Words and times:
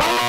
Oh! 0.00 0.27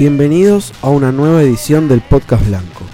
Bienvenidos 0.00 0.72
a 0.80 0.88
una 0.88 1.12
nueva 1.12 1.42
edición 1.42 1.86
del 1.86 2.00
Podcast 2.00 2.46
Blanco. 2.46 2.86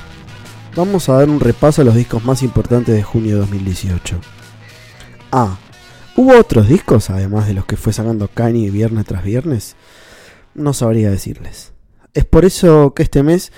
Vamos 0.75 1.09
a 1.09 1.13
dar 1.13 1.29
un 1.29 1.39
repaso 1.39 1.83
a 1.83 1.85
los 1.85 1.95
discos 1.95 2.25
más 2.25 2.43
importantes 2.43 2.97
de 2.97 3.05
junio 3.05 3.35
de 3.35 3.41
2018. 3.43 4.19
Ah, 5.31 5.57
¿hubo 6.17 6.37
otros 6.37 6.69
discos 6.69 7.11
además 7.11 7.47
de 7.47 7.55
los 7.55 7.65
que 7.65 7.77
fue 7.77 7.93
sacando 7.93 8.27
Kanye 8.27 8.71
viernes 8.71 9.07
tras 9.07 9.23
viernes? 9.23 9.77
No 10.55 10.73
sabría 10.73 11.09
decirles. 11.09 11.73
Es 12.13 12.25
por 12.25 12.45
eso 12.45 12.93
que 12.93 13.05
este 13.05 13.23
mes 13.23 13.53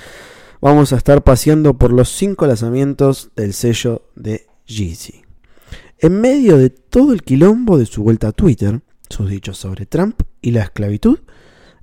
vamos 0.60 0.92
a 0.92 0.96
estar 0.96 1.24
paseando 1.24 1.72
por 1.72 1.90
los 1.90 2.10
5 2.10 2.46
lanzamientos 2.46 3.30
del 3.34 3.54
sello 3.54 4.02
de 4.14 4.47
En 5.98 6.20
medio 6.20 6.56
de 6.58 6.70
todo 6.70 7.12
el 7.12 7.22
quilombo 7.22 7.78
de 7.78 7.86
su 7.86 8.02
vuelta 8.02 8.28
a 8.28 8.32
Twitter, 8.32 8.80
sus 9.08 9.28
dichos 9.28 9.58
sobre 9.58 9.86
Trump 9.86 10.20
y 10.40 10.52
la 10.52 10.62
esclavitud, 10.62 11.18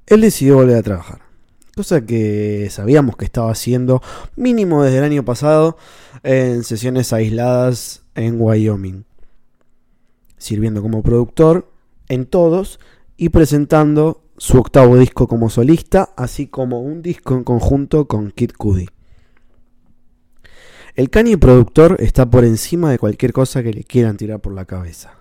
él 0.08 0.22
decidió 0.22 0.56
volver 0.56 0.78
a 0.78 0.84
trabajar 0.84 1.26
cosa 1.76 2.06
que 2.06 2.70
sabíamos 2.72 3.18
que 3.18 3.26
estaba 3.26 3.52
haciendo 3.52 4.02
mínimo 4.38 4.84
desde 4.84 5.00
el 5.00 5.04
año 5.04 5.26
pasado 5.26 5.78
en 6.24 6.64
sesiones 6.64 7.12
aisladas 7.12 8.04
en 8.16 8.40
Wyoming, 8.40 9.04
sirviendo 10.38 10.82
como 10.82 11.04
productor 11.04 11.70
en 12.08 12.26
todos 12.26 12.80
y 13.18 13.30
presentando 13.30 14.24
su 14.38 14.58
octavo 14.58 14.98
disco 14.98 15.28
como 15.28 15.50
solista, 15.50 16.14
así 16.16 16.48
como 16.48 16.82
un 16.82 17.02
disco 17.02 17.36
en 17.36 17.44
conjunto 17.44 18.08
con 18.08 18.32
Kid 18.32 18.52
Cudi. 18.58 18.88
El 20.96 21.10
Kanye 21.10 21.38
productor 21.38 21.98
está 22.00 22.26
por 22.26 22.46
encima 22.46 22.90
de 22.90 22.98
cualquier 22.98 23.34
cosa 23.34 23.62
que 23.62 23.74
le 23.74 23.84
quieran 23.84 24.16
tirar 24.16 24.40
por 24.40 24.54
la 24.54 24.64
cabeza. 24.64 25.16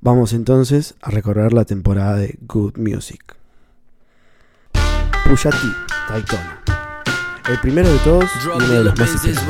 Vamos 0.00 0.32
entonces 0.32 0.94
a 1.02 1.10
recorrer 1.10 1.52
la 1.52 1.66
temporada 1.66 2.16
de 2.16 2.38
Good 2.40 2.78
Music. 2.78 3.36
Pusha 5.28 5.50
T, 5.50 5.58
El 7.50 7.60
primero 7.60 7.92
de 7.92 7.98
todos 7.98 8.24
y 8.42 8.46
uno 8.46 8.66
de 8.68 8.84
los 8.84 8.98
más 8.98 9.14
esperados. 9.22 9.44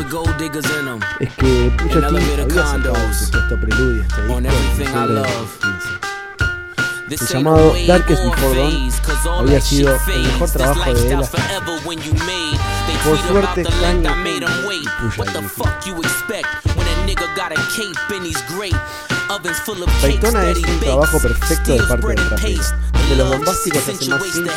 Es 1.21 1.33
que 1.35 1.73
Pusha 1.81 2.01
T 2.01 2.17
había 2.43 2.67
sacado 2.67 2.97
su 3.13 3.27
supuesto 3.27 3.61
preludio 3.61 4.03
este 4.03 4.23
disco 4.23 4.39
en 4.39 4.49
2015. 4.49 6.19
El 7.11 7.19
llamado 7.29 7.73
Darkest 7.87 8.25
Before 8.25 8.55
Dawn 8.57 8.91
había 9.39 9.61
sido 9.61 9.97
el 10.13 10.23
mejor 10.25 10.51
trabajo 10.51 10.93
de 10.93 11.13
él 11.13 11.21
hasta 11.21 11.39
Por 13.05 13.19
suerte, 13.19 13.65
and 18.11 18.25
he's 18.27 18.41
Pusha 18.49 19.08
Daytona 20.03 20.51
es 20.51 20.59
un 20.59 20.81
trabajo 20.81 21.19
perfecto 21.21 21.73
de 21.73 21.83
parte 21.85 22.07
del 22.09 22.31
rapero, 22.31 22.63
donde 22.93 23.17
los 23.17 23.29
bombásticos 23.29 23.89
hacen 23.89 24.11
más 24.11 24.23
íntimo 24.37 24.51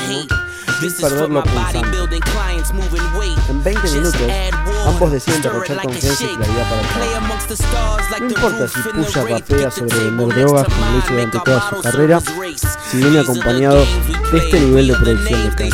sin 0.80 0.94
perderlo 0.94 1.44
pulsando. 1.44 2.08
En 3.50 3.64
20 3.64 3.92
minutos, 3.92 4.22
ambos 4.88 5.12
deciden 5.12 5.42
derrochar 5.42 5.82
confianza 5.82 6.24
y 6.24 6.28
claridad 6.36 6.70
para 6.70 6.82
trabajar. 6.82 7.22
No 8.22 8.28
importa 8.28 8.68
si 8.68 8.80
Puya 8.80 9.24
rapea 9.28 9.72
sobre 9.72 9.98
vender 10.00 10.28
drogas 10.36 10.66
como 10.66 10.86
lo 10.92 10.98
hizo 10.98 11.12
durante 11.14 11.40
toda 11.40 11.70
su 11.70 11.82
carrera, 11.82 12.22
si 12.90 12.98
viene 12.98 13.20
acompañado 13.20 13.86
de 14.32 14.38
este 14.38 14.60
nivel 14.60 14.88
de 14.88 14.94
producción 14.96 15.44
de 15.44 15.56
Kanye. 15.56 15.72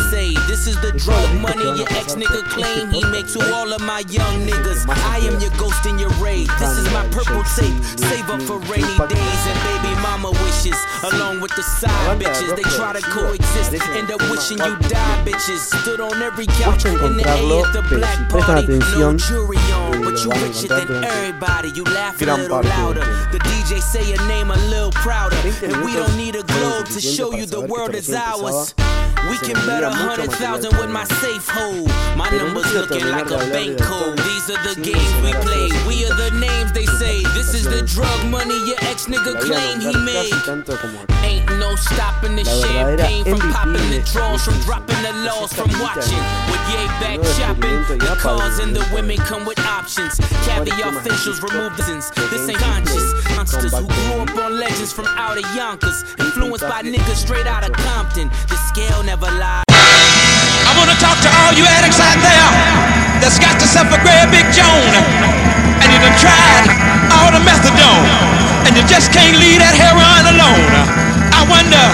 This 6.60 6.78
is 6.78 6.92
my 6.92 7.06
purple 7.12 7.44
tape. 7.56 7.84
Save 8.00 8.30
up 8.30 8.42
for 8.42 8.60
rainy 8.88 9.14
days 9.14 9.44
and 9.48 9.60
baby 9.64 9.96
mama 10.02 10.32
wishes. 10.44 10.78
Along 11.04 11.42
with 11.42 11.56
the 11.56 11.64
side 11.64 12.20
bitches, 12.20 12.56
they 12.56 12.64
try 12.64 12.94
to 12.94 13.02
coexist. 13.02 13.74
End 13.96 14.12
up 14.12 14.22
wishing 14.30 14.58
you 14.58 14.76
die, 14.90 15.24
bitches. 15.26 15.60
Stood 15.82 16.00
on 16.00 16.22
every 16.22 16.46
couch 16.46 16.86
in 16.86 16.96
the 16.96 17.24
A 17.28 17.64
at 17.64 17.74
the 17.74 17.82
black 17.90 18.30
party. 18.30 18.68
No 19.00 19.16
jury 19.18 19.58
on, 19.74 19.87
but 19.92 20.24
you 20.24 20.32
richer 20.42 20.68
than 20.68 21.04
everybody. 21.04 21.70
You 21.70 21.84
laugh 21.84 22.22
a 22.22 22.26
little 22.26 22.62
louder. 22.62 23.06
The 23.32 23.40
DJ 23.40 23.82
say 23.82 24.10
your 24.10 24.26
name 24.28 24.52
a 24.52 24.58
little 24.68 24.92
prouder. 24.92 25.38
And 25.64 25.86
we 25.86 25.94
don't 25.94 26.16
need 26.18 26.36
a 26.36 26.44
globe 26.44 26.88
to 26.88 27.02
show 27.02 27.34
you 27.34 27.46
the 27.46 27.62
world 27.62 27.96
is 27.96 28.14
ours. 28.14 28.74
We 29.30 29.38
can 29.40 29.56
bet 29.66 29.84
a 29.84 29.90
hundred 29.90 30.32
thousand 30.32 30.78
with 30.78 30.90
my 30.90 31.04
safe 31.04 31.48
hold. 31.50 31.90
My 32.16 32.30
numbers 32.30 32.72
looking 32.74 33.08
like 33.08 33.30
a 33.30 33.40
bank 33.52 33.78
code. 33.80 34.18
These 34.20 34.50
are 34.52 34.62
the 34.64 34.80
games 34.80 35.14
we 35.20 35.34
play. 35.44 35.68
We 35.84 36.06
are 36.06 36.16
the 36.16 36.32
names 36.40 36.72
they 36.72 36.86
say. 36.86 37.24
This 37.36 37.54
is 37.54 37.66
the 37.66 37.82
drug 37.82 38.26
money 38.30 38.56
your 38.66 38.78
ex 38.88 39.06
nigga 39.08 39.36
claim 39.42 39.82
he 39.82 39.92
made. 40.06 40.32
Ain't 41.24 41.50
no 41.60 41.76
stopping 41.76 42.36
the 42.38 42.46
champagne 42.46 43.26
from 43.26 43.52
popping 43.52 43.90
the 43.92 44.02
draws, 44.12 44.44
from 44.46 44.58
dropping 44.62 45.02
the 45.04 45.14
laws, 45.28 45.52
from 45.52 45.70
watching. 45.82 46.24
With 46.48 46.64
yay 46.72 46.88
back 47.04 47.20
shopping, 47.36 47.84
the 48.00 48.16
cars 48.20 48.60
and 48.60 48.76
the 48.76 48.88
women 48.94 49.18
come 49.18 49.46
with 49.46 49.58
options. 49.78 50.18
Caviar 50.42 50.90
facials 51.06 51.38
remove 51.46 51.78
the 51.78 51.84
sins. 51.86 52.10
This 52.34 52.50
ain't 52.50 52.58
conscious. 52.58 53.14
Monsters 53.38 53.78
who 53.78 53.86
grew 53.86 54.26
up 54.26 54.34
on 54.42 54.58
legends 54.58 54.92
from 54.92 55.06
out 55.14 55.38
of 55.38 55.46
Yonkers, 55.54 56.02
influenced 56.18 56.66
by 56.66 56.82
niggas 56.82 57.22
straight 57.22 57.46
out 57.46 57.62
of 57.62 57.72
Compton. 57.86 58.28
The 58.50 58.58
scale 58.74 59.04
never 59.06 59.30
lies. 59.38 59.70
I 59.70 60.72
wanna 60.82 60.98
talk 60.98 61.18
to 61.22 61.30
all 61.30 61.54
you 61.54 61.66
addicts 61.78 62.02
out 62.02 62.18
there 62.26 62.50
that's 63.22 63.38
got 63.38 63.62
yourself 63.62 63.94
a 63.94 64.00
great 64.02 64.28
big 64.34 64.50
Joan 64.50 64.92
and 65.82 65.88
you 65.94 66.00
done 66.02 66.18
tried 66.18 66.66
all 67.14 67.30
the 67.30 67.42
methadone 67.46 68.06
and 68.66 68.74
you 68.74 68.84
just 68.90 69.14
can't 69.14 69.38
leave 69.38 69.62
that 69.62 69.78
heroin 69.78 70.26
alone. 70.34 70.70
I 71.32 71.46
wonder 71.46 71.86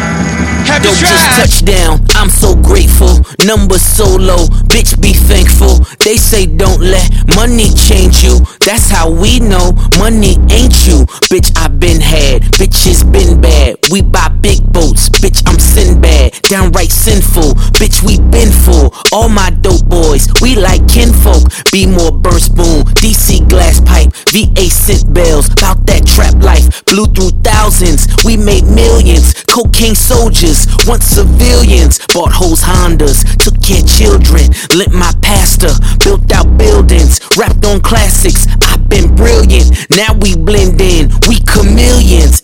have 0.71 0.83
Yo, 0.83 0.95
just 0.95 1.27
touchdown, 1.35 1.99
I'm 2.15 2.22
so 2.43 2.55
grateful. 2.55 3.23
Numbers 3.45 3.81
so 3.81 4.03
low, 4.03 4.43
bitch 4.67 4.99
be 5.01 5.13
thankful. 5.13 5.79
They 6.03 6.17
say 6.17 6.45
don't 6.45 6.81
let 6.81 7.07
money 7.37 7.69
change 7.71 8.21
you. 8.21 8.41
That's 8.65 8.89
how 8.89 9.09
we 9.09 9.39
know 9.39 9.71
money 9.97 10.35
ain't 10.51 10.75
you. 10.85 11.07
Bitch, 11.31 11.49
I 11.55 11.69
been 11.69 12.01
had, 12.01 12.41
bitches 12.59 13.09
been 13.09 13.39
bad. 13.39 13.77
We 13.91 14.01
buy 14.01 14.27
big 14.41 14.59
boats, 14.73 15.07
bitch, 15.07 15.41
I'm 15.47 15.57
Sinbad. 15.57 16.33
Downright 16.43 16.91
sinful, 16.91 17.55
bitch, 17.79 18.03
we 18.03 18.19
been 18.19 18.51
full. 18.51 18.93
All 19.13 19.29
my 19.29 19.49
dope 19.61 19.85
boys, 19.85 20.27
we 20.41 20.55
like 20.55 20.85
kinfolk. 20.89 21.47
Be 21.71 21.85
more 21.85 22.11
burn 22.11 22.41
spoon, 22.41 22.83
DC 22.99 23.47
glass 23.47 23.79
pipe, 23.79 24.11
VA 24.35 24.69
scent 24.69 25.13
bells. 25.13 25.47
About 25.53 25.85
that 25.87 26.05
trap 26.05 26.35
life, 26.43 26.83
blew 26.85 27.05
through 27.07 27.31
thousands. 27.41 28.07
We 28.25 28.35
made 28.35 28.65
millions, 28.65 29.33
cocaine 29.47 29.95
soldiers 29.95 30.67
once 30.85 31.05
civilians, 31.05 31.99
bought 32.13 32.32
hoes 32.33 32.61
Hondas, 32.61 33.23
took 33.37 33.61
care 33.61 33.81
children, 33.81 34.49
lit 34.75 34.91
my 34.91 35.13
pastor, 35.21 35.71
built 36.03 36.31
out 36.33 36.57
buildings, 36.57 37.19
rapped 37.37 37.65
on 37.65 37.79
classics. 37.81 38.47
I've 38.61 38.89
been 38.89 39.15
brilliant, 39.15 39.69
now 39.95 40.13
we 40.19 40.35
blend 40.35 40.81
in, 40.81 41.09
we 41.27 41.39
chameleons. 41.39 42.42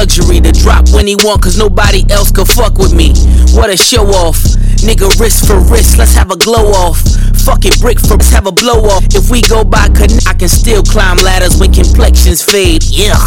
Luxury 0.00 0.40
to 0.40 0.50
drop 0.52 0.88
when 0.96 1.06
he 1.06 1.14
want, 1.16 1.42
cause 1.42 1.58
nobody 1.58 2.08
else 2.08 2.32
could 2.32 2.48
fuck 2.48 2.78
with 2.78 2.94
me. 2.94 3.12
What 3.52 3.68
a 3.68 3.76
show 3.76 4.08
off. 4.24 4.40
Nigga, 4.80 5.12
wrist 5.20 5.46
for 5.46 5.60
wrist, 5.68 5.98
let's 5.98 6.14
have 6.14 6.30
a 6.30 6.36
glow 6.36 6.72
off. 6.72 6.96
Fuck 7.44 7.66
it, 7.66 7.78
brick 7.82 8.00
for 8.00 8.16
have 8.32 8.46
a 8.46 8.52
blow 8.52 8.88
off. 8.88 9.04
If 9.12 9.28
we 9.28 9.42
go 9.42 9.62
by 9.62 9.88
connect, 9.88 10.26
I 10.26 10.32
can 10.32 10.48
still 10.48 10.82
climb 10.82 11.18
ladders 11.18 11.60
when 11.60 11.70
complexions 11.74 12.40
fade. 12.40 12.82
Yeah. 12.88 13.20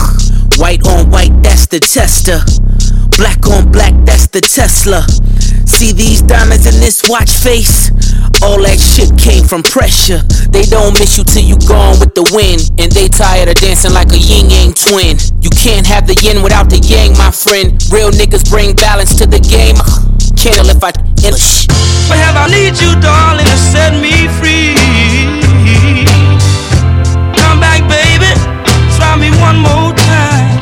White 0.58 0.88
on 0.88 1.12
white, 1.12 1.36
that's 1.44 1.68
the 1.68 1.80
tester. 1.80 2.42
Black 3.22 3.46
on 3.46 3.72
black, 3.72 3.94
that's 4.04 4.26
the 4.34 4.42
Tesla. 4.42 5.06
See 5.70 5.94
these 5.94 6.24
diamonds 6.24 6.66
in 6.66 6.82
this 6.82 7.04
watch 7.08 7.38
face? 7.38 7.92
All 8.44 8.60
that 8.60 8.76
shit 8.76 9.16
came 9.16 9.48
from 9.48 9.64
pressure. 9.64 10.20
They 10.52 10.68
don't 10.68 10.92
miss 11.00 11.16
you 11.16 11.24
till 11.24 11.48
you 11.48 11.56
gone 11.64 11.96
with 12.04 12.12
the 12.12 12.28
wind. 12.36 12.68
And 12.76 12.92
they 12.92 13.08
tired 13.08 13.48
of 13.48 13.56
dancing 13.56 13.96
like 13.96 14.12
a 14.12 14.20
yin 14.20 14.52
yang 14.52 14.76
twin. 14.76 15.16
You 15.40 15.48
can't 15.48 15.88
have 15.88 16.12
the 16.12 16.16
yin 16.20 16.44
without 16.44 16.68
the 16.68 16.76
yang, 16.84 17.16
my 17.16 17.32
friend. 17.32 17.80
Real 17.88 18.12
niggas 18.12 18.44
bring 18.52 18.76
balance 18.76 19.16
to 19.24 19.26
the 19.26 19.40
game. 19.40 19.80
Kill 20.36 20.68
if 20.68 20.84
I. 20.84 20.92
But 22.12 22.20
have 22.20 22.36
I 22.36 22.52
need 22.52 22.76
you, 22.84 22.92
darling, 23.00 23.48
to 23.48 23.60
set 23.72 23.96
me 23.96 24.28
free. 24.36 24.76
Come 27.40 27.64
back, 27.64 27.80
baby. 27.88 28.28
Try 29.00 29.16
me 29.16 29.32
one 29.40 29.64
more 29.64 29.96
time. 29.96 30.60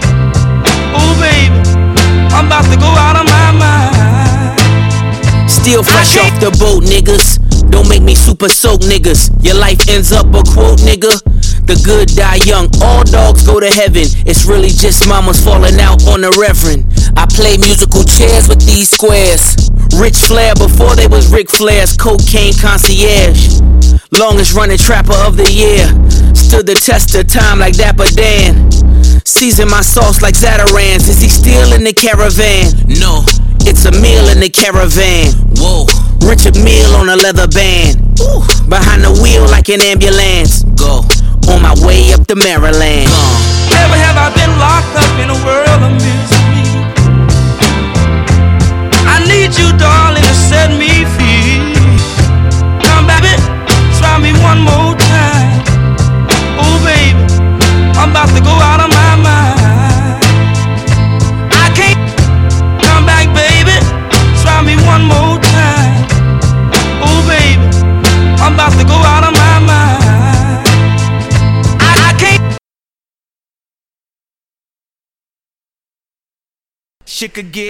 Oh, 0.93 1.17
baby. 1.17 1.57
I'm 2.29 2.45
about 2.45 2.69
to 2.69 2.77
go 2.77 2.93
out 2.93 3.17
of 3.17 3.25
my 3.25 3.49
mind. 3.57 5.49
Still 5.49 5.81
fresh 5.81 6.13
off 6.21 6.37
the 6.37 6.53
boat, 6.61 6.85
niggas. 6.85 7.40
Make 7.91 8.03
me 8.03 8.15
super 8.15 8.47
soak, 8.47 8.87
niggas. 8.87 9.27
Your 9.43 9.55
life 9.55 9.89
ends 9.89 10.13
up 10.13 10.27
a 10.27 10.41
quote, 10.47 10.79
nigga. 10.79 11.11
The 11.67 11.75
good 11.83 12.07
die 12.15 12.39
young, 12.47 12.71
all 12.79 13.03
dogs 13.03 13.43
go 13.45 13.59
to 13.59 13.67
heaven. 13.67 14.07
It's 14.23 14.45
really 14.47 14.71
just 14.71 15.09
mamas 15.09 15.43
falling 15.43 15.75
out 15.75 15.99
on 16.07 16.23
the 16.23 16.31
reverend. 16.39 16.87
I 17.19 17.27
play 17.27 17.59
musical 17.59 18.07
chairs 18.07 18.47
with 18.47 18.63
these 18.63 18.95
squares. 18.95 19.59
Ric 19.99 20.15
Flair 20.15 20.55
before 20.55 20.95
they 20.95 21.11
was 21.11 21.27
Ric 21.35 21.51
Flair's 21.51 21.91
cocaine 21.91 22.55
concierge. 22.55 23.59
Longest 24.15 24.55
running 24.55 24.79
trapper 24.79 25.19
of 25.27 25.35
the 25.35 25.51
year. 25.51 25.83
Stood 26.31 26.71
the 26.71 26.79
test 26.79 27.11
of 27.19 27.27
time 27.27 27.59
like 27.59 27.75
Dapper 27.75 28.07
Dan. 28.15 28.71
Season 29.27 29.67
my 29.67 29.81
sauce 29.83 30.21
like 30.21 30.35
Zatarain's. 30.39 31.11
Is 31.11 31.19
he 31.19 31.27
still 31.27 31.75
in 31.75 31.83
the 31.83 31.91
caravan? 31.91 32.71
No, 32.87 33.27
it's 33.67 33.85
a 33.85 33.91
meal 33.91 34.27
in 34.29 34.39
the 34.39 34.49
caravan. 34.49 35.33
Whoa, 35.57 35.85
Richard 36.27 36.55
Mille 36.55 36.95
on 36.95 37.09
a 37.09 37.15
leather 37.15 37.47
band. 37.47 37.97
Ooh. 38.21 38.41
Behind 38.69 39.03
the 39.03 39.11
wheel 39.21 39.45
like 39.49 39.69
an 39.69 39.81
ambulance. 39.81 40.63
Go 40.75 41.03
on 41.51 41.61
my 41.61 41.75
way 41.85 42.13
up 42.13 42.25
to 42.27 42.35
Maryland. 42.35 43.09
Never 43.69 43.97
have 43.97 44.17
I 44.17 44.29
been 44.35 44.53
locked 44.59 44.95
up 44.95 45.13
in 45.19 45.29
a 45.29 45.37
world 45.45 45.81
of 45.83 45.93
misery. 45.93 46.40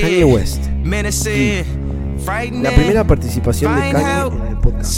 Kanye 0.02 0.24
West. 0.24 0.64
La 2.62 2.72
primera 2.72 3.04
participación 3.06 3.76
de 3.76 3.82
Kanye 3.92 4.38
en 4.38 4.48
el 4.48 4.58
podcast. 4.58 4.92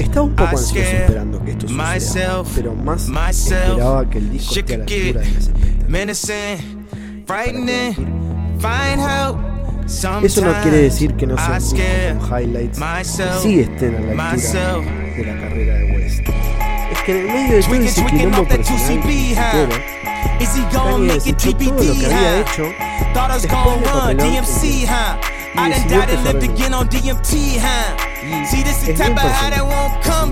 Estaba 0.00 0.22
un 0.22 0.34
poco 0.36 0.50
ansioso 0.50 0.78
esperando 0.80 1.44
que 1.44 1.50
esto 1.52 1.66
myself, 1.68 2.48
pero 2.54 2.74
más 2.74 3.08
esperaba 3.72 4.08
que 4.10 4.18
el 4.18 4.30
disco 4.30 4.54
esté 4.54 4.74
a 4.74 4.78
la 4.78 4.84
altura 4.84 5.20
de 5.20 5.26
las 5.36 5.48
expectativas. 5.48 6.00
Eso 10.22 10.44
no 10.44 10.52
quiere 10.62 10.76
decir 10.82 11.14
que 11.14 11.26
no 11.26 11.34
I 11.34 11.38
sean 11.60 12.20
highlights 12.20 12.78
sí 13.42 13.60
estén 13.60 13.96
a 13.96 14.00
la 14.00 14.14
altura 14.30 14.80
de 15.16 15.24
la 15.24 15.40
carrera 15.40 15.74
de 15.74 15.84
West. 15.96 16.20
Es 16.92 17.02
que 17.02 17.12
en 17.12 17.18
el 17.18 17.26
medio 17.32 17.56
de 17.56 17.62
todo 17.62 17.74
ese 17.84 18.04
quilombo 18.18 18.44
that 18.48 18.58
personal 18.58 19.02
2CB, 19.02 19.34
que 19.34 19.34
huh? 19.34 20.40
Is 20.40 20.54
he 20.56 20.62
gonna 20.72 20.90
Kanye 20.92 21.06
make 21.06 21.26
it 21.26 21.36
desechó 21.36 21.56
todo 21.56 21.84
lo 21.84 21.94
que 21.94 22.02
TBD, 22.02 22.04
había 22.06 22.32
huh? 22.32 22.40
hecho 22.40 22.64
Thought 23.14 23.30
I 23.30 23.34
was 23.34 23.42
después 23.42 23.64
gonna 23.64 23.76
de 23.80 23.90
run 23.90 24.16
Papelón 24.16 24.16
DMC, 24.18 24.86
huh? 24.88 25.16
Y 25.54 25.66
I 25.66 25.68
done 25.70 25.70
decidió 25.70 25.90
died 25.90 26.10
and 26.10 26.24
empezar 26.24 26.24
lived 26.24 26.40
de 26.40 26.48
nuevo. 26.48 26.54
again 26.54 26.74
on 26.74 26.88
DMT, 26.88 27.58
huh? 27.60 27.96
y 28.22 28.46
See, 28.46 28.62
this 28.62 28.82
the 28.84 28.92
es 28.92 28.98
type 28.98 29.12
of 29.24 29.30
high 29.32 29.50
that 29.50 29.64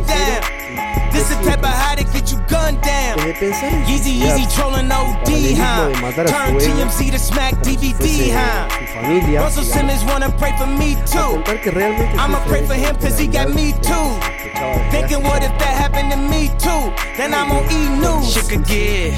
personal. 0.06 0.57
Won't 0.98 1.10
come 1.10 1.10
sincero, 1.10 1.10
down. 1.10 1.10
y 1.12 1.12
This 1.12 1.28
the 1.28 1.36
decide 1.36 1.44
type 1.44 1.62
of 1.62 1.70
high 1.74 1.96
that 1.96 2.12
get 2.12 2.30
you 2.32 2.38
gunned 2.48 2.80
down. 2.82 3.16
Desde 3.18 3.34
pensar 3.34 3.72
Easy, 3.86 4.10
easy, 4.10 4.46
suicidarse, 4.46 4.54
trolling 4.54 4.90
OD, 4.92 5.24
paralelismo 5.24 5.64
huh? 5.64 5.88
de 5.88 5.96
matar 5.96 6.26
a 6.26 6.30
Turn 6.30 6.60
su 6.60 6.66
ego, 6.70 6.76
TMZ 6.76 7.10
to 7.12 7.18
smack 7.18 7.54
DVD, 7.62 7.94
fuese 7.98 8.32
huh? 8.32 9.42
Russell 9.42 9.64
Simmons 9.64 10.04
wanna 10.04 10.30
pray 10.38 10.52
for 10.58 10.66
me 10.66 10.96
too. 11.06 11.18
contar 11.18 11.60
que 11.60 11.70
realmente 11.70 12.16
I'ma 12.18 12.40
pray 12.46 12.64
for 12.66 12.74
him 12.74 12.96
esa 12.96 13.08
'cause 13.08 13.18
he 13.18 13.26
got 13.26 13.48
me 13.54 13.72
too. 13.82 14.18
que 14.20 14.50
sospechaba 14.50 14.74
desde 14.78 14.90
Thinking 14.90 15.22
what 15.24 15.42
if 15.42 15.52
that 15.58 15.74
happened 15.76 16.10
to 16.12 16.16
me 16.18 16.48
too? 16.58 16.92
Then 17.16 17.32
I'm 17.34 17.50
on 17.52 17.64
E 17.70 17.88
News. 18.00 18.32
Shit 18.32 18.48
could 18.48 18.64
get 18.66 19.14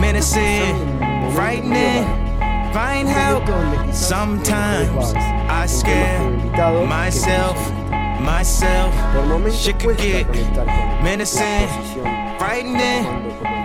menacing, 0.00 0.76
momento 1.00 1.30
frightening, 1.34 2.04
find 2.72 3.08
help. 3.08 3.46
momento 3.48 3.52
donde 3.52 3.94
Sometimes 3.94 5.14
I 5.48 5.66
scare 5.66 6.20
un 6.20 6.40
tema 6.40 6.44
invitado 6.44 6.80
que 6.80 6.86
myself, 6.86 7.56
no 7.90 7.93
myself. 8.24 8.94
Shit 9.52 9.78
could 9.78 9.98
get 9.98 10.26
menacing, 11.02 11.68
frightening, 12.38 13.04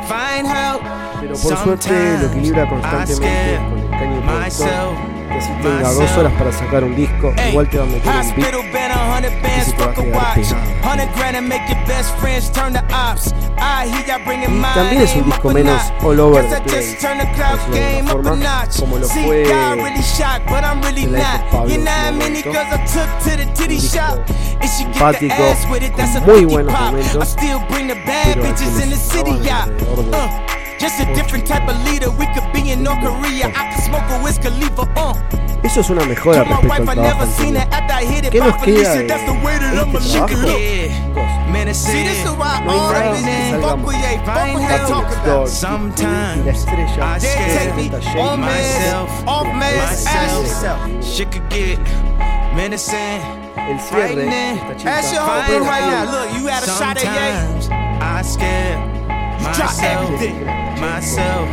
find 0.07 0.45
help. 0.45 0.81
Pero 1.19 1.35
por 1.35 1.57
suerte 1.57 2.17
lo 2.21 2.27
equilibra 2.27 2.67
constantemente 2.69 3.57
con 3.69 3.79
el 3.79 3.89
caño 3.89 4.21
que 5.29 5.41
si 5.41 5.51
dos 5.95 6.17
horas 6.17 6.33
para 6.33 6.51
sacar 6.51 6.83
un 6.83 6.95
disco, 6.95 7.33
igual 7.49 7.69
te 7.69 7.77
va 7.77 7.83
a 7.83 7.87
meter 7.87 8.01
un 8.19 8.35
beat. 8.35 8.47
También 14.73 15.01
es 15.03 15.15
un 15.15 15.25
disco 15.25 15.49
menos 15.51 15.81
all 16.03 16.19
over 16.19 16.43
the 16.49 16.61
place, 16.61 16.97
forma, 18.11 18.31
como 18.79 18.97
lo 18.97 19.07
fue. 19.25 19.43
En 21.03 21.11
la 21.13 21.13
de 21.13 21.41
Pablo, 21.51 21.75
simpático, 24.67 25.35
con 25.93 26.23
muy 26.25 26.45
buenos 26.45 26.73
momentos, 26.91 27.35
pero 28.15 28.41
al 29.95 30.58
just 30.79 30.99
a 30.99 31.05
different 31.13 31.45
type 31.45 31.67
of 31.69 31.75
leader. 31.85 32.09
We 32.11 32.25
could 32.33 32.51
be 32.53 32.71
in 32.71 32.83
North 32.83 33.01
Korea. 33.01 33.47
I 33.55 33.73
could 33.73 33.83
smoke 33.83 34.07
a 34.09 34.21
Wiz 34.23 34.37
Khalifa, 34.39 34.83
uh. 34.95 35.13
Eso 35.63 35.81
es 35.81 35.89
una 35.89 36.05
mejora 36.05 36.45
Told 36.45 36.49
my 36.49 36.55
respecto 36.55 36.69
wife 36.69 36.79
al 36.79 36.89
I 36.89 36.95
trabajo 36.95 37.19
never 37.19 37.27
seen 37.33 37.57
anterior. 37.57 37.73
after 37.73 37.93
I 37.93 38.05
hit 38.05 38.25
it 38.25 38.31
¿Qué 38.31 38.39
by 38.39 38.47
nos 38.47 38.61
queda 38.63 38.93
de 38.95 39.07
That's 39.07 39.25
the 39.25 39.33
way 39.43 39.57
that 39.59 39.75
I'm 39.75 39.93
a 39.95 39.97
este 39.99 40.11
chicken. 40.13 40.37
trabajo? 40.39 40.57
Yeah. 40.57 41.73
See, 41.73 42.03
this 42.03 42.23
is 42.23 42.31
why 42.31 42.63
No 42.63 42.71
hay 42.71 42.79
all 42.79 42.93
nada 42.93 43.11
the 43.11 43.19
que 43.19 43.27
bitches 43.27 43.49
salga 43.49 43.67
fuck 43.67 43.85
with 43.85 43.97
you, 43.99 44.17
fuck 44.23 44.35
Tato 44.35 44.53
with 44.53 44.69
Next 44.69 44.79
you, 44.79 44.87
talk 44.87 45.09
Door, 45.09 45.19
about. 45.19 45.39
y- 45.39 45.43
y 45.43 45.47
Sometimes 45.49 46.45
la 46.45 46.51
estrella 46.51 47.15
I 47.15 47.19
se 47.19 47.27
take 47.27 47.75
me 47.75 47.89
presenta 47.89 48.01
Shake 48.01 48.23
on 48.23 48.39
myself, 48.39 49.09
meds, 49.09 49.27
off 49.27 49.47
meds, 49.47 50.05
ask 50.07 50.31
yourself. 50.31 50.79
Shit 51.03 51.31
could 51.31 51.49
get 51.49 51.79
menacing. 52.55 53.21
El 53.57 53.79
cierre 53.79 54.15
de 54.15 54.27
esta 54.53 54.75
chica 54.77 54.97
Ask 54.97 55.13
your 55.13 55.23
fue 55.23 55.59
homeboy 55.59 55.67
right 55.67 55.85
now. 55.91 56.05
Look, 56.09 56.39
you 56.39 56.47
had 56.47 56.63
a 56.63 56.65
shot 56.65 56.97
at 56.97 57.03
Ye. 57.03 57.59
Sometimes 57.59 57.69
I 58.01 58.21
scare 58.23 58.77
Drop 59.53 59.57
myself, 59.57 59.83
everything. 59.83 60.68
Myself. 60.79 61.47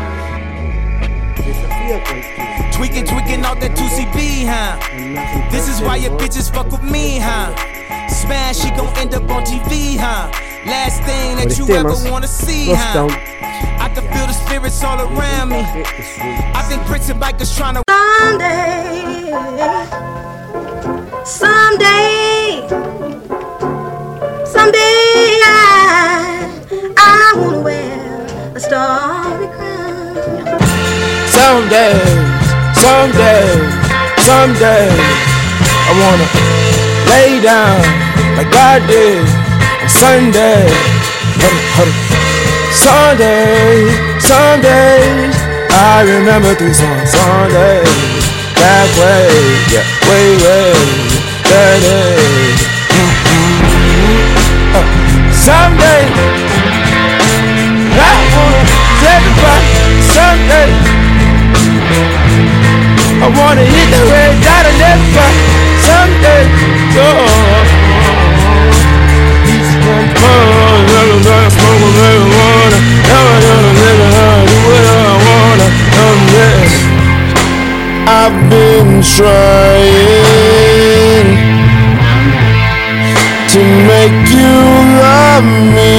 Tweaking, 2.72 3.06
tweaking 3.06 3.44
out 3.44 3.60
that 3.60 3.72
2CB, 3.76 4.46
huh? 4.46 4.78
This 5.50 5.68
is 5.68 5.80
why 5.80 5.96
your 5.96 6.12
bitches 6.18 6.52
fuck 6.52 6.70
with 6.70 6.82
me, 6.82 7.18
huh? 7.18 7.54
Smash, 8.08 8.58
she 8.58 8.70
gon' 8.70 8.94
end 8.98 9.14
up 9.14 9.28
on 9.30 9.44
TV, 9.44 9.96
huh? 9.96 10.30
Last 10.66 11.02
thing 11.02 11.36
that 11.36 11.58
you 11.58 11.68
ever 11.74 11.94
wanna 12.10 12.28
see, 12.28 12.72
huh? 12.72 13.08
I 13.78 13.88
can 13.94 14.04
feel 14.12 14.26
the 14.26 14.32
spirits 14.32 14.82
all 14.84 15.00
around 15.00 15.48
me. 15.50 15.62
que 15.62 16.02
es 16.02 16.18
un 16.18 16.54
I 16.54 16.62
think 16.68 16.82
Prince 16.86 17.10
and 17.10 17.20
bikers 17.20 17.54
tryna 17.56 17.82
Someday, 17.88 19.46
someday, 21.24 22.68
someday 24.44 25.35
Someday, 31.66 31.98
someday, 32.78 33.42
someday, 34.22 34.86
I 34.86 35.92
wanna 35.98 36.28
lay 37.10 37.42
down 37.42 37.82
like 38.38 38.50
God 38.54 38.86
did 38.86 39.26
on 39.82 39.88
Sunday. 39.90 40.62
Sunday, 42.70 43.90
some 44.20 44.60
days 44.62 45.34
I 45.74 45.98
I 45.98 46.06
remember 46.06 46.54
three 46.54 46.72
songs 46.72 47.10
Sunday, 47.10 47.82
that 48.62 48.88
way, 49.02 49.26
yeah, 49.74 49.82
way, 50.06 50.38
way, 50.46 50.70
that 51.50 51.82
day. 51.82 52.14
Mm-hmm. 52.94 54.06
Someday, 55.34 56.14
I 57.90 58.14
wanna 58.30 58.62
take 59.02 59.26
a 59.26 59.34
bite. 59.42 61.05
I 61.86 63.28
wanna 63.38 63.64
hit 63.64 63.88
the 63.94 64.02
red 64.10 64.34
dot 64.42 64.66
and 64.66 65.02
fight. 65.14 65.38
Someday, 65.86 66.44
oh. 66.98 67.26
Smoking 69.70 70.18
marijuana, 71.96 72.78
never 73.06 73.36
gonna 73.46 73.72
nigga 73.80 74.08
do 74.16 74.58
what 74.66 74.84
I 74.84 75.14
wanna. 75.26 75.66
I'm. 75.96 76.66
I've 78.08 78.38
been 78.50 79.02
trying 79.02 80.06
to 83.52 83.60
make 83.90 84.30
you 84.30 84.56
love 85.02 85.46
me, 85.74 85.95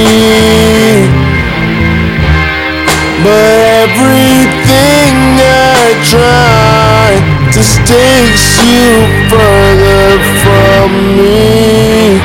just 7.58 7.78
takes 7.90 8.62
you 8.62 8.86
further 9.26 10.14
from 10.46 10.90
me. 11.18 12.22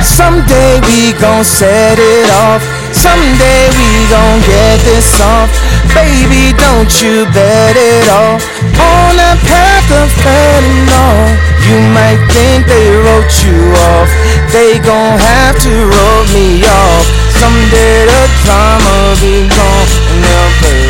Someday 0.00 0.80
we 0.88 1.12
gon' 1.20 1.44
set 1.44 1.98
it 2.00 2.30
off. 2.48 2.64
Someday 2.96 3.68
we 3.76 3.88
gon' 4.08 4.40
get 4.48 4.80
this 4.88 5.20
off. 5.20 5.52
Baby, 5.92 6.56
don't 6.56 6.88
you 7.04 7.28
bet 7.36 7.76
it 7.76 8.08
all 8.08 8.40
on 8.80 9.14
a 9.20 9.34
path 9.44 9.88
of 9.92 10.08
fentanyl. 10.24 11.36
You 11.68 11.76
might 11.92 12.24
think 12.32 12.64
they 12.64 12.88
wrote 13.04 13.36
you 13.44 13.58
off. 13.92 14.08
They 14.56 14.80
gon' 14.80 15.18
have 15.20 15.60
to 15.60 15.74
roll 15.92 16.24
me 16.32 16.64
off. 16.64 17.04
Someday 17.36 18.08
the 18.08 18.22
drama 18.40 18.96
be 19.20 19.44
gone 19.44 19.90
and 20.08 20.24
they'll 20.24 20.85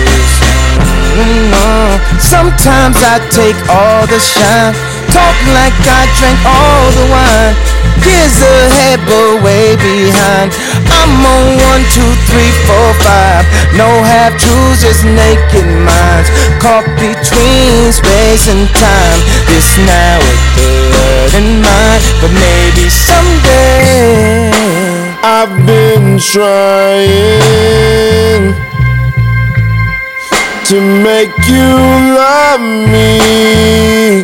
face 1.17 1.57
Sometimes 2.21 2.97
I 3.01 3.21
take 3.33 3.57
all 3.69 4.07
the 4.07 4.19
shine. 4.19 4.75
Talk 5.13 5.37
like 5.57 5.77
I 5.85 6.09
drank 6.19 6.41
all 6.45 6.91
the 6.93 7.07
wine. 7.13 7.57
Years 8.05 8.37
ahead, 8.41 9.01
but 9.09 9.43
way 9.43 9.77
behind. 9.77 10.53
I'm 10.89 11.13
on 11.25 11.57
one, 11.73 11.85
two, 11.93 12.13
three, 12.29 12.53
four, 12.69 12.91
five. 13.05 13.45
No 13.77 13.89
half 14.05 14.37
truths, 14.37 14.83
just 14.83 15.05
naked 15.05 15.67
minds. 15.85 16.29
Caught 16.61 16.89
between 17.01 17.93
space 17.93 18.49
and 18.49 18.69
time. 18.77 19.21
This 19.49 19.77
now 19.85 20.19
with 20.21 20.41
blood 20.57 21.35
in 21.41 21.63
mind, 21.63 22.03
but 22.21 22.33
maybe 22.33 22.89
someday. 22.89 24.51
I've 25.23 25.55
been 25.67 26.19
trying 26.19 27.57
to 30.69 30.81
make 30.81 31.31
you 31.47 31.71
love 32.19 32.61
me. 32.61 34.23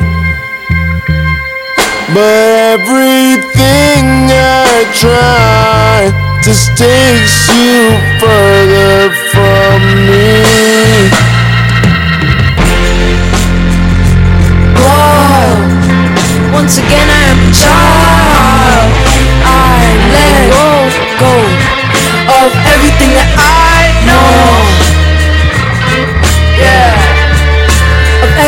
But 2.13 2.49
everything 2.75 4.27
I 4.29 4.83
try 4.93 6.11
just 6.43 6.77
takes 6.77 7.49
you 7.55 7.95
further 8.19 9.15
from 9.31 9.81
me. 10.09 10.83
Once 16.53 16.79
again 16.79 17.09
I 17.09 17.23
am 17.33 17.39
a 17.39 17.53
child. 17.55 18.91
I 19.45 19.83
let 20.15 20.51
go, 21.19 21.62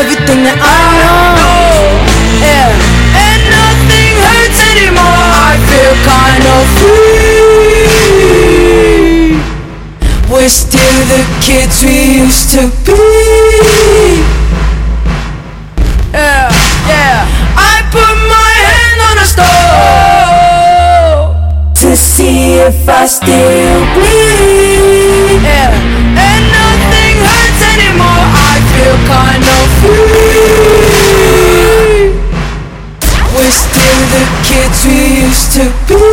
everything 0.00 0.42
that 0.42 0.58
I 0.58 0.80
know. 1.38 2.02
Yeah. 2.42 2.70
And 3.14 3.42
nothing 3.46 4.14
hurts 4.26 4.58
anymore. 4.74 5.22
I 5.50 5.54
feel 5.70 5.94
kind 6.02 6.44
of 6.56 6.62
free. 6.82 7.14
We're 10.30 10.48
still 10.50 11.00
the 11.14 11.22
kids 11.40 11.82
we 11.84 12.26
used 12.26 12.50
to 12.58 12.62
be. 12.82 12.98
Yeah, 16.12 16.50
yeah. 16.90 17.26
I 17.58 17.82
put 17.94 18.14
my 18.34 18.52
hand 18.70 18.98
on 19.08 19.16
a 19.18 19.26
stove 19.34 20.62
To 21.82 21.88
see 21.96 22.58
if 22.58 22.88
I 22.88 23.06
still 23.06 23.84
bleed 23.94 24.23
Feel 28.84 29.00
kind 29.08 29.40
of 29.40 29.64
free 29.80 30.60
We're 33.32 33.48
still 33.48 34.00
the 34.12 34.24
kids 34.44 34.84
we 34.84 35.24
used 35.24 35.56
to 35.56 35.64
be. 35.88 36.04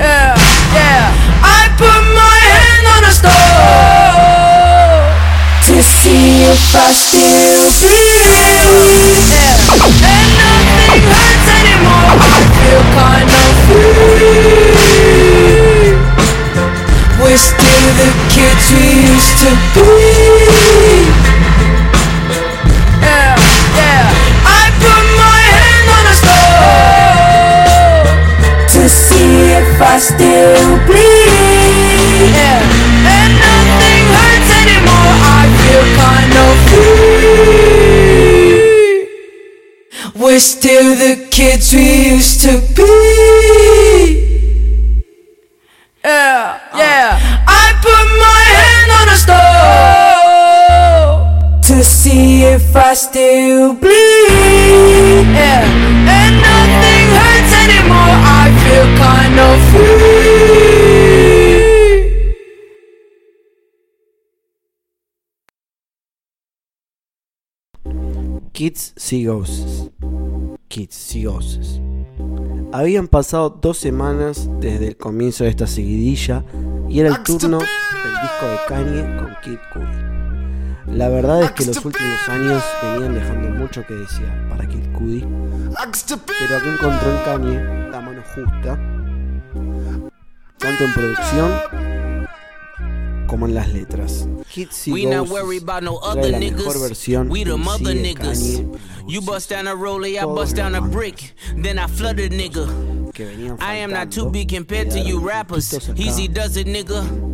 Yeah, 0.00 0.32
yeah. 0.72 1.12
I 1.44 1.68
put 1.76 2.00
my 2.16 2.36
hand 2.48 2.84
on 2.96 3.04
a 3.04 3.12
stove 3.12 3.28
to 5.68 5.76
see 5.84 6.48
if 6.48 6.72
I 6.72 6.88
still 6.96 7.68
breathe. 7.84 8.24
Yeah, 9.36 9.52
and 9.84 10.32
nothing 10.40 11.04
hurts 11.12 11.48
anymore. 11.60 12.16
I 12.16 12.40
feel 12.56 12.80
kind 12.96 13.28
of 13.28 13.47
We're 17.38 17.46
still 17.54 17.94
the 17.94 18.10
kids 18.34 18.66
we 18.74 18.82
used 19.14 19.38
to 19.46 19.50
be. 19.72 19.86
Yeah, 22.98 23.38
yeah 23.78 24.10
I 24.42 24.74
put 24.82 25.04
my 25.22 25.40
hand 25.54 25.86
on 25.96 26.04
a 26.10 26.14
stove 26.18 27.30
To 28.74 28.82
see 28.90 29.54
if 29.54 29.70
I 29.80 29.82
still 29.98 30.82
bleed. 30.82 32.34
Yeah. 32.34 32.58
And 33.06 33.32
nothing 33.46 34.06
hurts 34.18 34.50
anymore. 34.58 35.14
I 35.22 35.46
feel 35.62 35.86
kind 36.02 36.34
of 36.42 36.52
free. 36.66 37.78
We're 40.20 40.40
still 40.40 40.88
the 40.96 41.14
kids 41.30 41.72
we 41.72 41.86
used 42.14 42.40
to 42.42 42.52
be. 42.74 43.07
Still 53.08 53.74
bleed. 53.74 55.26
Yeah, 55.32 55.64
and 56.16 56.34
nothing 56.44 57.08
hurts 57.16 57.52
anymore. 57.64 58.14
I 58.40 58.46
feel 58.62 58.86
kind 59.04 59.36
of 59.48 59.56
free. 59.70 60.38
Kids 68.52 68.92
See 68.96 69.24
Ghosts. 69.24 69.90
Kids 70.68 70.94
See 70.94 71.22
Ghosts. 71.24 71.80
Habían 72.72 73.08
pasado 73.08 73.48
dos 73.48 73.78
semanas 73.78 74.50
desde 74.60 74.88
el 74.88 74.96
comienzo 74.96 75.44
de 75.44 75.50
esta 75.50 75.66
seguidilla 75.66 76.44
y 76.88 77.00
era 77.00 77.08
el 77.08 77.22
turno 77.22 77.58
del 77.60 78.14
disco 78.20 78.46
de 78.46 78.58
Kanye 78.68 79.02
con 79.16 79.36
Kid 79.42 79.58
Cudi. 79.72 80.17
La 80.92 81.08
verdad 81.08 81.42
es 81.42 81.52
que 81.52 81.64
los 81.64 81.84
últimos 81.84 82.28
años 82.28 82.62
venían 82.82 83.14
dejando 83.14 83.50
mucho 83.50 83.86
que 83.86 83.94
desear 83.94 84.48
para 84.48 84.66
Kid 84.66 84.92
Cudi, 84.92 85.20
pero 85.20 86.56
aquí 86.56 86.68
encontró 86.68 87.10
en 87.10 87.24
Kanye 87.24 87.90
la 87.90 88.00
mano 88.00 88.22
justa, 88.34 88.78
tanto 90.58 90.84
en 90.84 90.92
producción 90.94 91.52
como 93.26 93.46
en 93.46 93.54
las 93.54 93.68
letras. 93.72 94.26
Kids 94.50 94.88
We 94.88 95.04
not 95.04 95.28
worry 95.28 95.58
about 95.58 95.82
no 95.82 95.98
other 95.98 96.32
niggas. 96.32 96.66
We 97.28 97.44
the 97.44 97.56
mother 97.56 97.94
niggas. 97.94 98.58
You 99.06 99.20
bust 99.20 99.50
down 99.50 99.68
a 99.68 99.74
roller, 99.74 100.08
I 100.08 100.24
bust 100.24 100.56
down 100.56 100.74
a 100.74 100.80
brick. 100.80 101.34
Then 101.54 101.78
I 101.78 101.86
flood 101.86 102.18
a 102.18 102.28
nigga. 102.28 102.66
I 103.20 103.74
am 103.76 103.90
not 103.90 104.12
too 104.12 104.30
big 104.30 104.48
compared 104.50 104.90
to 104.92 105.00
you 105.00 105.18
rappers. 105.20 105.88
Easy 105.96 106.28
does 106.28 106.56
it, 106.56 106.66
nigga. 106.66 107.28